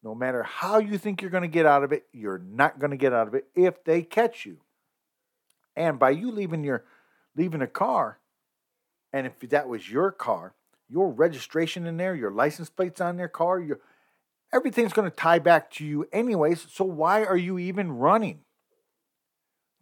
no 0.02 0.16
matter 0.16 0.42
how 0.42 0.80
you 0.80 0.98
think 0.98 1.22
you're 1.22 1.30
going 1.30 1.44
to 1.44 1.48
get 1.48 1.68
out 1.68 1.84
of 1.84 1.92
it, 1.92 2.08
you're 2.12 2.40
not 2.40 2.80
going 2.80 2.90
to 2.90 2.98
get 2.98 3.14
out 3.14 3.28
of 3.28 3.36
it 3.36 3.46
if 3.54 3.84
they 3.84 4.02
catch 4.02 4.48
you. 4.48 4.58
And 5.76 6.00
by 6.00 6.10
you 6.10 6.32
leaving 6.32 6.64
your 6.64 6.84
leaving 7.36 7.62
a 7.62 7.68
car, 7.68 8.18
and 9.14 9.28
if 9.28 9.40
that 9.50 9.68
was 9.68 9.92
your 9.92 10.12
car, 10.12 10.56
your 10.90 11.12
registration 11.12 11.86
in 11.86 11.98
there, 11.98 12.16
your 12.16 12.32
license 12.32 12.72
plates 12.72 13.00
on 13.00 13.18
their 13.18 13.28
car, 13.28 13.60
your 13.60 13.80
everything's 14.52 14.94
going 14.94 15.10
to 15.10 15.16
tie 15.16 15.38
back 15.38 15.70
to 15.74 15.86
you 15.86 16.08
anyways. 16.12 16.66
So 16.72 16.84
why 16.84 17.24
are 17.24 17.38
you 17.38 17.60
even 17.60 17.92
running? 17.92 18.40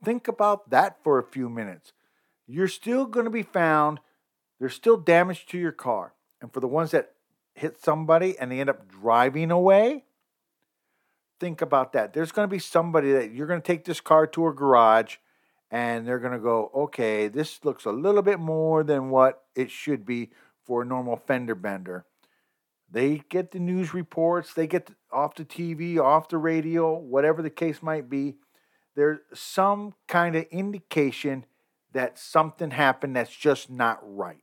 Think 0.03 0.27
about 0.27 0.69
that 0.71 1.01
for 1.01 1.17
a 1.17 1.23
few 1.23 1.47
minutes. 1.47 1.93
You're 2.45 2.67
still 2.67 3.05
going 3.05 3.23
to 3.23 3.31
be 3.31 3.43
found. 3.43 4.01
There's 4.59 4.73
still 4.73 4.97
damage 4.97 5.45
to 5.45 5.57
your 5.57 5.71
car. 5.71 6.13
And 6.43 6.51
for 6.51 6.59
the 6.59 6.67
ones 6.67 6.91
that 6.91 7.13
hit 7.55 7.81
somebody 7.81 8.37
and 8.37 8.51
they 8.51 8.59
end 8.59 8.69
up 8.69 8.91
driving 8.91 9.49
away, 9.49 10.03
think 11.39 11.61
about 11.61 11.93
that. 11.93 12.13
There's 12.13 12.33
going 12.33 12.47
to 12.47 12.51
be 12.51 12.59
somebody 12.59 13.13
that 13.13 13.31
you're 13.31 13.47
going 13.47 13.61
to 13.61 13.65
take 13.65 13.85
this 13.85 14.01
car 14.01 14.27
to 14.27 14.47
a 14.47 14.53
garage 14.53 15.15
and 15.71 16.05
they're 16.05 16.19
going 16.19 16.33
to 16.33 16.39
go, 16.39 16.69
okay, 16.75 17.29
this 17.29 17.63
looks 17.63 17.85
a 17.85 17.91
little 17.91 18.21
bit 18.21 18.41
more 18.41 18.83
than 18.83 19.09
what 19.09 19.43
it 19.55 19.71
should 19.71 20.05
be 20.05 20.31
for 20.65 20.81
a 20.81 20.85
normal 20.85 21.15
fender 21.15 21.55
bender. 21.55 22.05
They 22.91 23.23
get 23.29 23.51
the 23.51 23.59
news 23.59 23.93
reports, 23.93 24.53
they 24.53 24.67
get 24.67 24.89
off 25.13 25.35
the 25.35 25.45
TV, 25.45 25.97
off 25.97 26.27
the 26.27 26.37
radio, 26.37 26.93
whatever 26.93 27.41
the 27.41 27.49
case 27.49 27.81
might 27.81 28.09
be. 28.09 28.35
There's 28.95 29.19
some 29.33 29.93
kind 30.09 30.35
of 30.35 30.45
indication 30.51 31.45
that 31.93 32.19
something 32.19 32.71
happened 32.71 33.15
that's 33.15 33.33
just 33.33 33.69
not 33.69 33.99
right. 34.03 34.42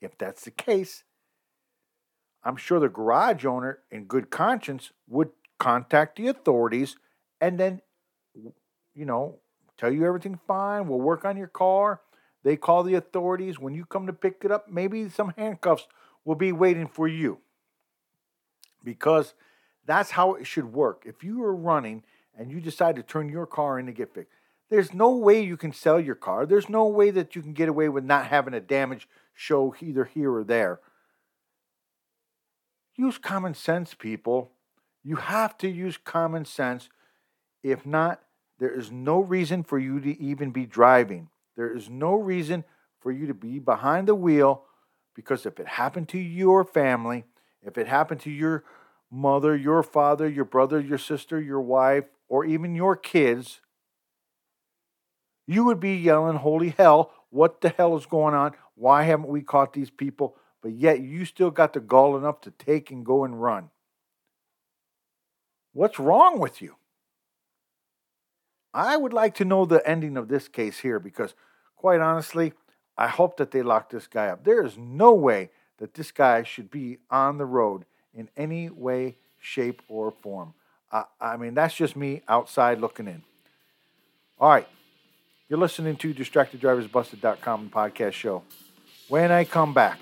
If 0.00 0.16
that's 0.18 0.44
the 0.44 0.50
case, 0.50 1.04
I'm 2.44 2.56
sure 2.56 2.78
the 2.78 2.88
garage 2.88 3.44
owner, 3.44 3.80
in 3.90 4.04
good 4.04 4.30
conscience, 4.30 4.92
would 5.08 5.30
contact 5.58 6.16
the 6.16 6.28
authorities 6.28 6.96
and 7.40 7.58
then, 7.58 7.80
you 8.94 9.04
know, 9.04 9.40
tell 9.76 9.92
you 9.92 10.06
everything 10.06 10.38
fine. 10.46 10.86
We'll 10.88 11.00
work 11.00 11.24
on 11.24 11.36
your 11.36 11.48
car. 11.48 12.00
They 12.44 12.56
call 12.56 12.84
the 12.84 12.94
authorities. 12.94 13.58
When 13.58 13.74
you 13.74 13.84
come 13.84 14.06
to 14.06 14.12
pick 14.12 14.42
it 14.44 14.52
up, 14.52 14.70
maybe 14.70 15.08
some 15.08 15.34
handcuffs 15.36 15.88
will 16.24 16.36
be 16.36 16.52
waiting 16.52 16.86
for 16.86 17.08
you. 17.08 17.38
Because 18.84 19.34
that's 19.84 20.12
how 20.12 20.34
it 20.34 20.46
should 20.46 20.72
work. 20.72 21.02
If 21.04 21.24
you 21.24 21.42
are 21.42 21.54
running 21.54 22.04
and 22.38 22.50
you 22.50 22.60
decide 22.60 22.96
to 22.96 23.02
turn 23.02 23.28
your 23.28 23.46
car 23.46 23.78
in 23.78 23.86
to 23.86 23.92
get 23.92 24.14
fixed, 24.14 24.30
there's 24.68 24.92
no 24.92 25.10
way 25.16 25.40
you 25.40 25.56
can 25.56 25.72
sell 25.72 25.98
your 25.98 26.14
car. 26.14 26.46
There's 26.46 26.68
no 26.68 26.86
way 26.86 27.10
that 27.10 27.34
you 27.34 27.42
can 27.42 27.52
get 27.52 27.68
away 27.68 27.88
with 27.88 28.04
not 28.04 28.26
having 28.26 28.54
a 28.54 28.60
damage 28.60 29.08
show 29.36 29.74
either 29.80 30.04
here 30.04 30.32
or 30.34 30.42
there. 30.42 30.80
Use 32.96 33.18
common 33.18 33.54
sense, 33.54 33.94
people. 33.94 34.50
You 35.04 35.16
have 35.16 35.56
to 35.58 35.68
use 35.68 35.98
common 35.98 36.46
sense. 36.46 36.88
If 37.62 37.86
not, 37.86 38.22
there 38.58 38.76
is 38.76 38.90
no 38.90 39.20
reason 39.20 39.62
for 39.62 39.78
you 39.78 40.00
to 40.00 40.20
even 40.20 40.50
be 40.50 40.64
driving. 40.64 41.28
There 41.56 41.74
is 41.76 41.90
no 41.90 42.14
reason 42.14 42.64
for 43.00 43.12
you 43.12 43.26
to 43.26 43.34
be 43.34 43.58
behind 43.58 44.08
the 44.08 44.14
wheel 44.14 44.64
because 45.14 45.46
if 45.46 45.60
it 45.60 45.68
happened 45.68 46.08
to 46.08 46.18
your 46.18 46.64
family, 46.64 47.24
if 47.62 47.76
it 47.76 47.86
happened 47.86 48.20
to 48.22 48.30
your 48.30 48.64
mother, 49.10 49.54
your 49.54 49.82
father, 49.82 50.28
your 50.28 50.44
brother, 50.44 50.80
your 50.80 50.98
sister, 50.98 51.40
your 51.40 51.60
wife, 51.60 52.04
or 52.28 52.44
even 52.44 52.74
your 52.74 52.96
kids, 52.96 53.60
you 55.46 55.64
would 55.64 55.80
be 55.80 55.94
yelling, 55.94 56.38
Holy 56.38 56.70
hell, 56.70 57.12
what 57.30 57.60
the 57.60 57.68
hell 57.68 57.96
is 57.96 58.06
going 58.06 58.34
on? 58.34 58.54
Why 58.76 59.02
haven't 59.02 59.28
we 59.28 59.42
caught 59.42 59.72
these 59.72 59.90
people? 59.90 60.36
But 60.62 60.72
yet 60.72 61.00
you 61.00 61.24
still 61.24 61.50
got 61.50 61.72
the 61.72 61.80
gall 61.80 62.16
enough 62.16 62.40
to 62.42 62.50
take 62.50 62.90
and 62.90 63.04
go 63.04 63.24
and 63.24 63.42
run. 63.42 63.70
What's 65.72 65.98
wrong 65.98 66.38
with 66.38 66.62
you? 66.62 66.76
I 68.72 68.96
would 68.96 69.12
like 69.12 69.34
to 69.36 69.44
know 69.44 69.64
the 69.64 69.86
ending 69.88 70.16
of 70.16 70.28
this 70.28 70.48
case 70.48 70.78
here 70.78 70.98
because, 70.98 71.34
quite 71.76 72.00
honestly, 72.00 72.52
I 72.96 73.08
hope 73.08 73.36
that 73.38 73.50
they 73.50 73.62
lock 73.62 73.90
this 73.90 74.06
guy 74.06 74.28
up. 74.28 74.44
There 74.44 74.64
is 74.64 74.76
no 74.76 75.12
way 75.12 75.50
that 75.78 75.94
this 75.94 76.10
guy 76.10 76.42
should 76.42 76.70
be 76.70 76.98
on 77.10 77.38
the 77.38 77.44
road 77.44 77.84
in 78.14 78.28
any 78.36 78.70
way, 78.70 79.16
shape, 79.38 79.82
or 79.88 80.10
form. 80.10 80.54
I, 80.90 81.04
I 81.20 81.36
mean, 81.36 81.54
that's 81.54 81.74
just 81.74 81.96
me 81.96 82.22
outside 82.28 82.80
looking 82.80 83.06
in. 83.06 83.22
All 84.38 84.50
right. 84.50 84.68
You're 85.48 85.58
listening 85.58 85.96
to 85.96 86.12
DistractedDriversBusted.com 86.12 87.70
podcast 87.70 88.12
show. 88.12 88.42
When 89.08 89.30
I 89.30 89.44
come 89.44 89.72
back, 89.72 90.00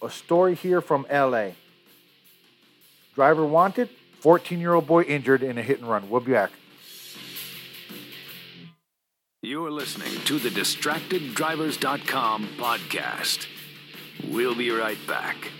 a 0.00 0.08
story 0.10 0.54
here 0.54 0.80
from 0.80 1.06
LA. 1.12 1.50
Driver 3.14 3.44
wanted, 3.44 3.88
14 4.20 4.60
year 4.60 4.74
old 4.74 4.86
boy 4.86 5.02
injured 5.02 5.42
in 5.42 5.58
a 5.58 5.62
hit 5.62 5.80
and 5.80 5.88
run. 5.88 6.08
We'll 6.08 6.20
be 6.20 6.32
back. 6.32 6.52
You're 9.42 9.70
listening 9.70 10.12
to 10.26 10.38
the 10.38 10.50
DistractedDrivers.com 10.50 12.48
podcast. 12.58 13.46
We'll 14.28 14.54
be 14.54 14.70
right 14.70 14.98
back. 15.08 15.50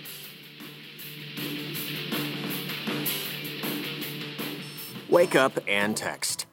Wake 5.09 5.35
up 5.35 5.59
and 5.66 5.97
text. 5.97 6.47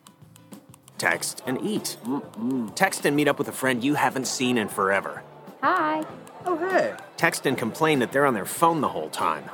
Text 0.98 1.44
and 1.46 1.62
eat. 1.62 1.98
Mm-mm. 2.04 2.74
Text 2.74 3.06
and 3.06 3.16
meet 3.16 3.28
up 3.28 3.38
with 3.38 3.50
a 3.50 3.52
friend 3.52 3.84
you 3.84 3.94
haven't 3.94 4.26
seen 4.26 4.58
in 4.58 4.68
forever. 4.70 5.22
Hi. 5.62 6.04
Oh, 6.46 6.58
hey. 6.58 6.96
Text 7.18 7.46
and 7.46 7.58
complain 7.58 8.00
that 8.00 8.12
they're 8.12 8.26
on 8.26 8.34
their 8.34 8.46
phone 8.46 8.82
the 8.82 8.88
whole 8.88 9.10
time. 9.10 9.50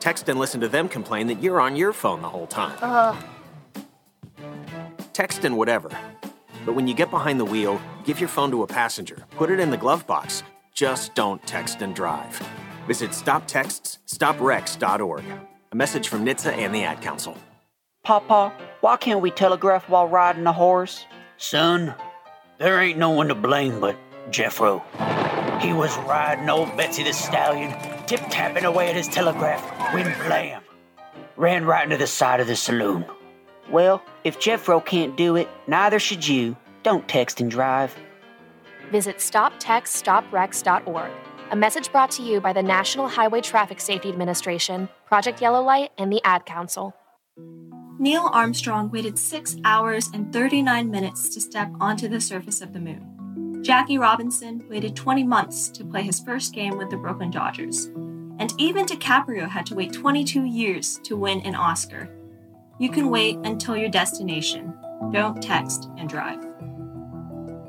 Text 0.00 0.28
and 0.28 0.38
listen 0.38 0.60
to 0.60 0.68
them 0.68 0.88
complain 0.88 1.26
that 1.26 1.42
you're 1.42 1.60
on 1.60 1.76
your 1.76 1.92
phone 1.92 2.22
the 2.22 2.28
whole 2.28 2.46
time. 2.46 2.78
Uh. 2.80 3.14
Text 5.12 5.44
and 5.44 5.58
whatever. 5.58 5.90
But 6.64 6.74
when 6.74 6.88
you 6.88 6.94
get 6.94 7.10
behind 7.10 7.38
the 7.38 7.44
wheel, 7.44 7.78
give 8.04 8.18
your 8.18 8.30
phone 8.30 8.50
to 8.52 8.62
a 8.62 8.66
passenger, 8.66 9.26
put 9.32 9.50
it 9.50 9.60
in 9.60 9.70
the 9.70 9.76
glove 9.76 10.06
box. 10.06 10.42
Just 10.74 11.14
don't 11.14 11.46
text 11.46 11.82
and 11.82 11.94
drive. 11.94 12.40
Visit 12.86 13.10
StopTextsStopWrecks.org. 13.10 15.24
A 15.72 15.76
message 15.76 16.08
from 16.08 16.24
NHTSA 16.24 16.52
and 16.52 16.74
the 16.74 16.84
Ad 16.84 17.02
Council. 17.02 17.36
Papa, 18.02 18.52
why 18.80 18.96
can't 18.96 19.20
we 19.20 19.30
telegraph 19.30 19.86
while 19.88 20.08
riding 20.08 20.46
a 20.46 20.52
horse? 20.52 21.04
Son, 21.36 21.94
there 22.58 22.80
ain't 22.80 22.98
no 22.98 23.10
one 23.10 23.28
to 23.28 23.34
blame 23.34 23.80
but 23.80 23.96
Jeffro. 24.30 24.82
He 25.60 25.72
was 25.72 25.96
riding 25.98 26.48
old 26.48 26.76
Betsy 26.76 27.02
the 27.02 27.12
Stallion, 27.12 27.74
tip 28.06 28.20
tapping 28.30 28.64
away 28.64 28.88
at 28.88 28.96
his 28.96 29.08
telegraph, 29.08 29.62
when 29.92 30.06
blam! 30.26 30.62
Ran 31.36 31.64
right 31.64 31.84
into 31.84 31.96
the 31.96 32.06
side 32.06 32.40
of 32.40 32.46
the 32.46 32.56
saloon. 32.56 33.04
Well, 33.70 34.02
if 34.24 34.38
Jeffro 34.38 34.84
can't 34.84 35.16
do 35.16 35.36
it, 35.36 35.48
neither 35.66 35.98
should 35.98 36.26
you. 36.26 36.56
Don't 36.82 37.06
text 37.06 37.40
and 37.40 37.50
drive. 37.50 37.94
Visit 38.90 39.18
StopTextStopWrecks.org. 39.18 41.10
A 41.50 41.56
message 41.56 41.92
brought 41.92 42.10
to 42.12 42.22
you 42.22 42.40
by 42.40 42.52
the 42.52 42.62
National 42.62 43.08
Highway 43.08 43.40
Traffic 43.40 43.80
Safety 43.80 44.08
Administration, 44.08 44.88
Project 45.06 45.40
Yellow 45.40 45.62
Light, 45.62 45.90
and 45.98 46.12
the 46.12 46.20
Ad 46.24 46.46
Council. 46.46 46.94
Neil 47.98 48.30
Armstrong 48.32 48.90
waited 48.90 49.18
6 49.18 49.56
hours 49.64 50.08
and 50.14 50.32
39 50.32 50.90
minutes 50.90 51.28
to 51.34 51.40
step 51.40 51.70
onto 51.80 52.08
the 52.08 52.20
surface 52.20 52.60
of 52.60 52.72
the 52.72 52.80
moon. 52.80 53.19
Jackie 53.62 53.98
Robinson 53.98 54.64
waited 54.70 54.96
20 54.96 55.22
months 55.24 55.68
to 55.68 55.84
play 55.84 56.02
his 56.02 56.18
first 56.20 56.54
game 56.54 56.78
with 56.78 56.88
the 56.88 56.96
Brooklyn 56.96 57.30
Dodgers. 57.30 57.90
And 58.38 58.54
even 58.56 58.86
DiCaprio 58.86 59.46
had 59.48 59.66
to 59.66 59.74
wait 59.74 59.92
22 59.92 60.44
years 60.44 60.98
to 61.04 61.14
win 61.14 61.42
an 61.42 61.54
Oscar. 61.54 62.08
You 62.78 62.90
can 62.90 63.10
wait 63.10 63.36
until 63.44 63.76
your 63.76 63.90
destination. 63.90 64.72
Don't 65.12 65.42
text 65.42 65.90
and 65.98 66.08
drive. 66.08 66.42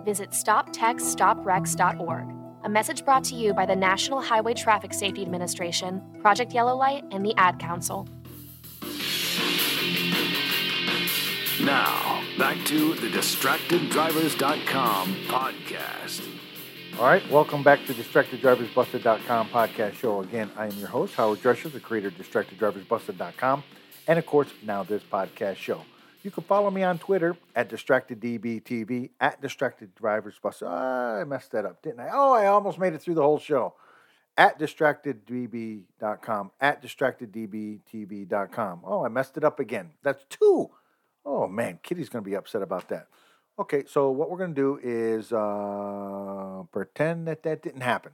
Visit 0.05 0.29
stoptextsstopwrecks.org. 0.31 2.27
A 2.63 2.69
message 2.69 3.03
brought 3.03 3.25
to 3.25 3.35
you 3.35 3.53
by 3.53 3.65
the 3.65 3.75
National 3.75 4.21
Highway 4.21 4.53
Traffic 4.53 4.93
Safety 4.93 5.23
Administration, 5.23 6.01
Project 6.21 6.53
Yellow 6.53 6.77
Light, 6.77 7.03
and 7.11 7.25
the 7.25 7.35
Ad 7.35 7.59
Council. 7.59 8.07
Now, 11.61 12.23
back 12.39 12.57
to 12.65 12.95
the 12.95 13.07
DistractedDrivers.com 13.07 15.15
podcast. 15.27 15.40
All 16.97 17.05
right, 17.05 17.27
welcome 17.31 17.63
back 17.63 17.85
to 17.85 17.93
DistractedDriversBusted.com 17.93 19.49
podcast 19.49 19.93
show. 19.93 20.21
Again, 20.21 20.51
I 20.57 20.67
am 20.67 20.77
your 20.77 20.89
host, 20.89 21.15
Howard 21.15 21.39
Drescher, 21.39 21.71
the 21.71 21.79
creator 21.79 22.09
of 22.09 22.15
DistractedDriversBusted.com, 22.15 23.63
and 24.07 24.19
of 24.19 24.25
course, 24.25 24.49
now 24.63 24.83
this 24.83 25.01
podcast 25.01 25.55
show. 25.55 25.81
You 26.23 26.31
can 26.31 26.43
follow 26.43 26.69
me 26.69 26.83
on 26.83 26.99
Twitter 26.99 27.35
at 27.55 27.69
DistractedDBTV, 27.69 29.11
at 29.19 29.41
DistractedDriversBusted. 29.41 30.67
Ah, 30.67 31.21
I 31.21 31.23
messed 31.23 31.51
that 31.51 31.65
up, 31.65 31.81
didn't 31.81 32.01
I? 32.01 32.09
Oh, 32.11 32.33
I 32.33 32.47
almost 32.47 32.77
made 32.77 32.93
it 32.93 33.01
through 33.01 33.15
the 33.15 33.23
whole 33.23 33.39
show. 33.39 33.73
At 34.37 34.59
DistractedDB.com, 34.59 36.51
at 36.59 36.83
DistractedDBTV.com. 36.83 38.81
Oh, 38.83 39.05
I 39.05 39.07
messed 39.07 39.37
it 39.37 39.43
up 39.43 39.59
again. 39.59 39.91
That's 40.03 40.25
two. 40.29 40.69
Oh 41.25 41.47
man, 41.47 41.79
Kitty's 41.81 42.09
going 42.09 42.23
to 42.23 42.29
be 42.29 42.35
upset 42.35 42.61
about 42.61 42.89
that. 42.89 43.07
Okay, 43.59 43.83
so 43.85 44.09
what 44.11 44.29
we're 44.29 44.37
going 44.37 44.55
to 44.55 44.61
do 44.61 44.79
is 44.81 45.33
uh, 45.33 46.63
pretend 46.71 47.27
that 47.27 47.43
that 47.43 47.61
didn't 47.61 47.81
happen. 47.81 48.13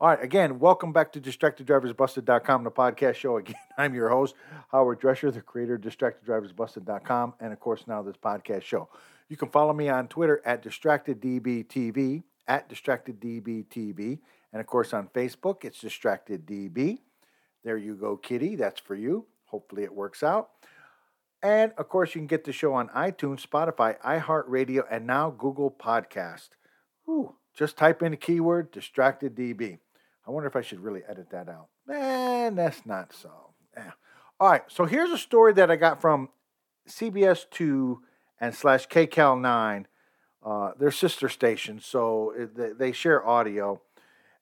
All 0.00 0.08
right, 0.08 0.22
again, 0.22 0.58
welcome 0.58 0.92
back 0.92 1.12
to 1.12 1.20
DistractedDriversBusted.com, 1.20 2.64
the 2.64 2.70
podcast 2.70 3.14
show. 3.14 3.36
Again, 3.38 3.54
I'm 3.78 3.94
your 3.94 4.08
host, 4.08 4.34
Howard 4.72 5.00
Drescher, 5.00 5.32
the 5.32 5.40
creator 5.40 5.76
of 5.76 5.82
DistractedDriversBusted.com, 5.82 7.34
and 7.38 7.52
of 7.52 7.60
course, 7.60 7.84
now 7.86 8.02
this 8.02 8.16
podcast 8.16 8.62
show. 8.62 8.88
You 9.28 9.36
can 9.36 9.48
follow 9.48 9.72
me 9.72 9.88
on 9.88 10.08
Twitter 10.08 10.42
at 10.44 10.64
DistractedDBTV, 10.64 12.24
at 12.48 12.68
DistractedDBTV, 12.68 14.18
and 14.52 14.60
of 14.60 14.66
course 14.66 14.92
on 14.92 15.08
Facebook, 15.14 15.64
it's 15.64 15.82
DistractedDB. 15.82 16.98
There 17.62 17.78
you 17.78 17.94
go, 17.94 18.16
Kitty. 18.16 18.56
That's 18.56 18.80
for 18.80 18.96
you. 18.96 19.26
Hopefully, 19.46 19.84
it 19.84 19.94
works 19.94 20.24
out. 20.24 20.50
And 21.44 21.72
of 21.76 21.90
course, 21.90 22.14
you 22.14 22.22
can 22.22 22.26
get 22.26 22.44
the 22.44 22.52
show 22.52 22.72
on 22.72 22.88
iTunes, 22.88 23.46
Spotify, 23.46 24.00
iHeartRadio, 24.00 24.84
and 24.90 25.06
now 25.06 25.28
Google 25.28 25.70
Podcast. 25.70 26.48
Whew, 27.04 27.34
just 27.54 27.76
type 27.76 28.02
in 28.02 28.12
the 28.12 28.16
keyword 28.16 28.72
distracted 28.72 29.34
DB. 29.36 29.78
I 30.26 30.30
wonder 30.30 30.48
if 30.48 30.56
I 30.56 30.62
should 30.62 30.80
really 30.80 31.02
edit 31.06 31.28
that 31.32 31.50
out. 31.50 31.68
Man, 31.86 32.54
that's 32.54 32.86
not 32.86 33.12
so. 33.12 33.52
Eh. 33.76 33.82
All 34.40 34.50
right, 34.50 34.62
so 34.68 34.86
here's 34.86 35.10
a 35.10 35.18
story 35.18 35.52
that 35.52 35.70
I 35.70 35.76
got 35.76 36.00
from 36.00 36.30
CBS 36.88 37.44
2 37.50 38.00
and 38.40 38.54
slash 38.54 38.88
KCAL 38.88 39.38
9. 39.38 39.86
Uh, 40.42 40.70
they're 40.78 40.90
sister 40.90 41.28
station. 41.28 41.78
so 41.78 42.32
it, 42.34 42.78
they 42.78 42.92
share 42.92 43.26
audio. 43.26 43.82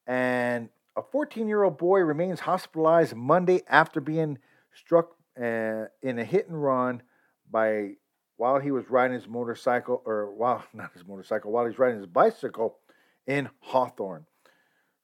And 0.06 0.68
a 0.96 1.02
14 1.02 1.48
year 1.48 1.64
old 1.64 1.78
boy 1.78 1.98
remains 1.98 2.40
hospitalized 2.40 3.16
Monday 3.16 3.62
after 3.68 4.00
being 4.00 4.38
struck 4.72 5.16
uh, 5.40 5.86
in 6.02 6.18
a 6.18 6.24
hit 6.24 6.48
and 6.48 6.62
run 6.62 7.02
by 7.50 7.92
while 8.36 8.58
he 8.58 8.70
was 8.70 8.90
riding 8.90 9.14
his 9.14 9.28
motorcycle, 9.28 10.02
or 10.04 10.34
while 10.34 10.64
not 10.74 10.92
his 10.92 11.06
motorcycle, 11.06 11.52
while 11.52 11.66
he's 11.66 11.78
riding 11.78 11.98
his 11.98 12.06
bicycle 12.06 12.78
in 13.26 13.48
Hawthorne. 13.60 14.26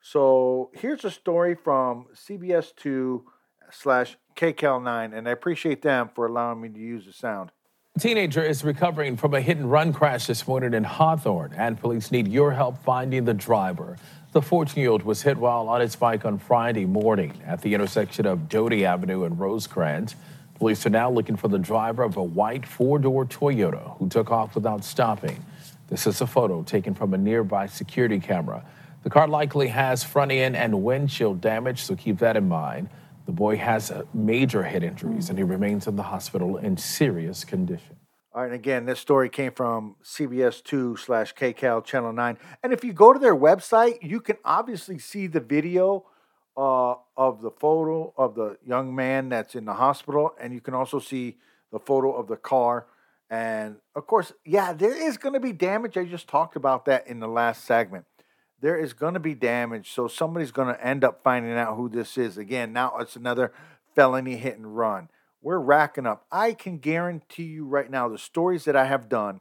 So 0.00 0.70
here's 0.74 1.04
a 1.04 1.10
story 1.10 1.54
from 1.54 2.06
CBS 2.14 2.74
2 2.76 3.24
slash 3.70 4.16
KCAL 4.36 4.82
9, 4.82 5.12
and 5.12 5.28
I 5.28 5.32
appreciate 5.32 5.82
them 5.82 6.10
for 6.14 6.26
allowing 6.26 6.60
me 6.60 6.68
to 6.68 6.78
use 6.78 7.06
the 7.06 7.12
sound. 7.12 7.50
A 7.96 8.00
teenager 8.00 8.42
is 8.42 8.62
recovering 8.62 9.16
from 9.16 9.34
a 9.34 9.40
hit 9.40 9.56
and 9.56 9.70
run 9.70 9.92
crash 9.92 10.26
this 10.26 10.46
morning 10.46 10.72
in 10.72 10.84
Hawthorne, 10.84 11.52
and 11.56 11.78
police 11.78 12.12
need 12.12 12.28
your 12.28 12.52
help 12.52 12.78
finding 12.84 13.24
the 13.24 13.34
driver. 13.34 13.96
The 14.32 14.42
14 14.42 14.82
year 14.82 14.90
old 14.90 15.04
was 15.04 15.22
hit 15.22 15.38
while 15.38 15.70
on 15.70 15.80
his 15.80 15.96
bike 15.96 16.26
on 16.26 16.36
Friday 16.36 16.84
morning 16.84 17.32
at 17.46 17.62
the 17.62 17.72
intersection 17.72 18.26
of 18.26 18.50
Doty 18.50 18.84
Avenue 18.84 19.24
and 19.24 19.40
Rosecrans. 19.40 20.16
Police 20.56 20.84
are 20.84 20.90
now 20.90 21.10
looking 21.10 21.34
for 21.34 21.48
the 21.48 21.58
driver 21.58 22.02
of 22.02 22.18
a 22.18 22.22
white 22.22 22.66
four 22.66 22.98
door 22.98 23.24
Toyota 23.24 23.96
who 23.96 24.06
took 24.10 24.30
off 24.30 24.54
without 24.54 24.84
stopping. 24.84 25.42
This 25.88 26.06
is 26.06 26.20
a 26.20 26.26
photo 26.26 26.62
taken 26.62 26.92
from 26.92 27.14
a 27.14 27.18
nearby 27.18 27.68
security 27.68 28.20
camera. 28.20 28.66
The 29.02 29.08
car 29.08 29.26
likely 29.26 29.68
has 29.68 30.04
front 30.04 30.30
end 30.30 30.56
and 30.56 30.82
windshield 30.82 31.40
damage, 31.40 31.80
so 31.80 31.96
keep 31.96 32.18
that 32.18 32.36
in 32.36 32.48
mind. 32.48 32.90
The 33.24 33.32
boy 33.32 33.56
has 33.56 33.90
uh, 33.90 34.02
major 34.12 34.62
head 34.62 34.82
injuries 34.82 35.30
and 35.30 35.38
he 35.38 35.44
remains 35.44 35.86
in 35.86 35.96
the 35.96 36.02
hospital 36.02 36.58
in 36.58 36.76
serious 36.76 37.44
condition. 37.44 37.97
All 38.34 38.42
right, 38.42 38.46
and 38.48 38.54
again, 38.54 38.84
this 38.84 39.00
story 39.00 39.30
came 39.30 39.52
from 39.52 39.96
CBS 40.04 40.62
2 40.62 40.98
slash 40.98 41.34
KCAL 41.34 41.82
Channel 41.82 42.12
9. 42.12 42.36
And 42.62 42.74
if 42.74 42.84
you 42.84 42.92
go 42.92 43.14
to 43.14 43.18
their 43.18 43.34
website, 43.34 44.02
you 44.02 44.20
can 44.20 44.36
obviously 44.44 44.98
see 44.98 45.28
the 45.28 45.40
video 45.40 46.04
uh, 46.54 46.96
of 47.16 47.40
the 47.40 47.50
photo 47.50 48.12
of 48.18 48.34
the 48.34 48.58
young 48.66 48.94
man 48.94 49.30
that's 49.30 49.54
in 49.54 49.64
the 49.64 49.72
hospital, 49.72 50.34
and 50.38 50.52
you 50.52 50.60
can 50.60 50.74
also 50.74 50.98
see 50.98 51.38
the 51.72 51.78
photo 51.78 52.12
of 52.12 52.28
the 52.28 52.36
car. 52.36 52.86
And 53.30 53.76
of 53.94 54.06
course, 54.06 54.34
yeah, 54.44 54.74
there 54.74 54.94
is 54.94 55.16
going 55.16 55.32
to 55.32 55.40
be 55.40 55.52
damage. 55.52 55.96
I 55.96 56.04
just 56.04 56.28
talked 56.28 56.54
about 56.54 56.84
that 56.84 57.06
in 57.06 57.20
the 57.20 57.28
last 57.28 57.64
segment. 57.64 58.04
There 58.60 58.78
is 58.78 58.92
going 58.92 59.14
to 59.14 59.20
be 59.20 59.34
damage, 59.34 59.90
so 59.90 60.06
somebody's 60.06 60.52
going 60.52 60.74
to 60.74 60.84
end 60.84 61.02
up 61.02 61.22
finding 61.24 61.52
out 61.52 61.76
who 61.76 61.88
this 61.88 62.18
is. 62.18 62.36
Again, 62.36 62.74
now 62.74 62.98
it's 62.98 63.16
another 63.16 63.52
felony 63.94 64.36
hit 64.36 64.58
and 64.58 64.76
run. 64.76 65.08
We're 65.40 65.58
racking 65.58 66.06
up. 66.06 66.26
I 66.32 66.52
can 66.52 66.78
guarantee 66.78 67.44
you 67.44 67.64
right 67.64 67.90
now 67.90 68.08
the 68.08 68.18
stories 68.18 68.64
that 68.64 68.76
I 68.76 68.86
have 68.86 69.08
done 69.08 69.40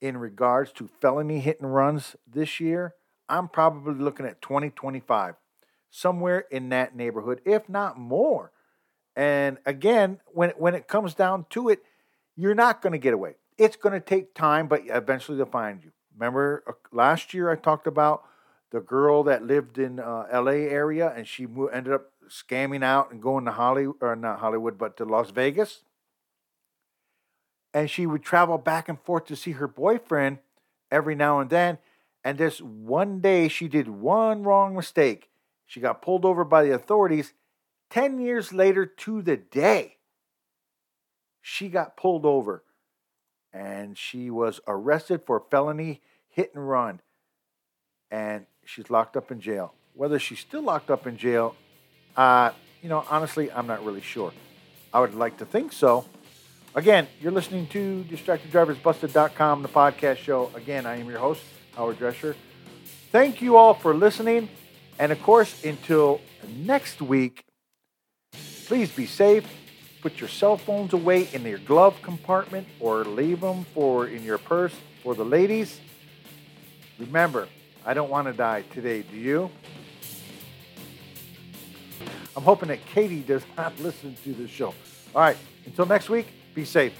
in 0.00 0.16
regards 0.16 0.72
to 0.72 0.88
felony 1.00 1.40
hit 1.40 1.60
and 1.60 1.74
runs 1.74 2.16
this 2.26 2.60
year, 2.60 2.94
I'm 3.28 3.48
probably 3.48 3.94
looking 3.94 4.26
at 4.26 4.42
2025, 4.42 5.34
somewhere 5.90 6.44
in 6.50 6.68
that 6.70 6.94
neighborhood, 6.94 7.40
if 7.44 7.68
not 7.68 7.98
more. 7.98 8.52
And 9.14 9.58
again, 9.64 10.20
when 10.26 10.50
when 10.50 10.74
it 10.74 10.88
comes 10.88 11.14
down 11.14 11.46
to 11.50 11.70
it, 11.70 11.80
you're 12.36 12.54
not 12.54 12.82
going 12.82 12.92
to 12.92 12.98
get 12.98 13.14
away. 13.14 13.36
It's 13.56 13.76
going 13.76 13.94
to 13.94 14.00
take 14.00 14.34
time, 14.34 14.68
but 14.68 14.82
eventually 14.86 15.38
they'll 15.38 15.46
find 15.46 15.82
you. 15.82 15.92
Remember 16.14 16.62
uh, 16.66 16.72
last 16.92 17.32
year 17.32 17.50
I 17.50 17.56
talked 17.56 17.86
about 17.86 18.24
the 18.70 18.80
girl 18.80 19.22
that 19.24 19.42
lived 19.42 19.78
in 19.78 19.98
uh, 19.98 20.26
L.A. 20.30 20.68
area 20.68 21.12
and 21.16 21.26
she 21.26 21.46
ended 21.72 21.94
up 21.94 22.12
scamming 22.28 22.84
out 22.84 23.10
and 23.10 23.22
going 23.22 23.44
to 23.44 23.52
Hollywood, 23.52 23.96
or 24.00 24.16
not 24.16 24.40
Hollywood, 24.40 24.78
but 24.78 24.96
to 24.96 25.04
Las 25.04 25.30
Vegas. 25.30 25.82
And 27.74 27.90
she 27.90 28.06
would 28.06 28.22
travel 28.22 28.58
back 28.58 28.88
and 28.88 29.00
forth 29.00 29.26
to 29.26 29.36
see 29.36 29.52
her 29.52 29.68
boyfriend 29.68 30.38
every 30.90 31.14
now 31.14 31.40
and 31.40 31.50
then. 31.50 31.78
And 32.24 32.38
this 32.38 32.60
one 32.60 33.20
day, 33.20 33.48
she 33.48 33.68
did 33.68 33.88
one 33.88 34.42
wrong 34.42 34.74
mistake. 34.74 35.30
She 35.66 35.80
got 35.80 36.02
pulled 36.02 36.24
over 36.24 36.44
by 36.44 36.62
the 36.62 36.74
authorities. 36.74 37.34
10 37.90 38.18
years 38.18 38.52
later 38.52 38.86
to 38.86 39.22
the 39.22 39.36
day, 39.36 39.96
she 41.40 41.68
got 41.68 41.96
pulled 41.96 42.24
over 42.26 42.64
and 43.52 43.96
she 43.96 44.30
was 44.30 44.60
arrested 44.66 45.22
for 45.24 45.44
felony 45.50 46.02
hit 46.28 46.52
and 46.54 46.68
run. 46.68 47.00
And 48.10 48.46
she's 48.64 48.90
locked 48.90 49.16
up 49.16 49.30
in 49.30 49.40
jail. 49.40 49.74
Whether 49.94 50.18
she's 50.18 50.40
still 50.40 50.62
locked 50.62 50.90
up 50.90 51.06
in 51.06 51.16
jail, 51.16 51.54
uh, 52.16 52.52
you 52.82 52.88
know, 52.88 53.04
honestly, 53.10 53.50
I'm 53.50 53.66
not 53.66 53.84
really 53.84 54.00
sure. 54.00 54.32
I 54.92 55.00
would 55.00 55.14
like 55.14 55.38
to 55.38 55.44
think 55.44 55.72
so. 55.72 56.04
Again, 56.74 57.08
you're 57.20 57.32
listening 57.32 57.66
to 57.68 58.04
DistractedDriversBusted.com, 58.08 59.62
the 59.62 59.68
podcast 59.68 60.18
show. 60.18 60.50
Again, 60.54 60.86
I 60.86 60.96
am 60.96 61.08
your 61.08 61.18
host, 61.18 61.42
Howard 61.74 61.98
Drescher. 61.98 62.34
Thank 63.10 63.40
you 63.40 63.56
all 63.56 63.74
for 63.74 63.94
listening. 63.94 64.48
And 64.98 65.12
of 65.12 65.22
course, 65.22 65.64
until 65.64 66.20
next 66.58 67.00
week, 67.00 67.44
please 68.66 68.90
be 68.90 69.06
safe. 69.06 69.46
Put 70.02 70.20
your 70.20 70.28
cell 70.28 70.56
phones 70.56 70.92
away 70.92 71.28
in 71.32 71.42
your 71.42 71.58
glove 71.58 72.00
compartment 72.02 72.66
or 72.78 73.04
leave 73.04 73.40
them 73.40 73.64
for 73.74 74.06
in 74.06 74.22
your 74.22 74.38
purse 74.38 74.74
for 75.02 75.14
the 75.14 75.24
ladies. 75.24 75.80
Remember, 76.98 77.48
I 77.84 77.94
don't 77.94 78.10
want 78.10 78.26
to 78.26 78.32
die 78.32 78.64
today, 78.72 79.02
do 79.02 79.16
you? 79.16 79.50
I'm 82.36 82.42
hoping 82.42 82.68
that 82.68 82.84
Katie 82.86 83.22
does 83.22 83.42
not 83.56 83.78
listen 83.80 84.14
to 84.24 84.34
this 84.34 84.50
show. 84.50 84.74
All 85.14 85.22
right, 85.22 85.36
until 85.64 85.86
next 85.86 86.10
week, 86.10 86.26
be 86.54 86.64
safe. 86.64 86.92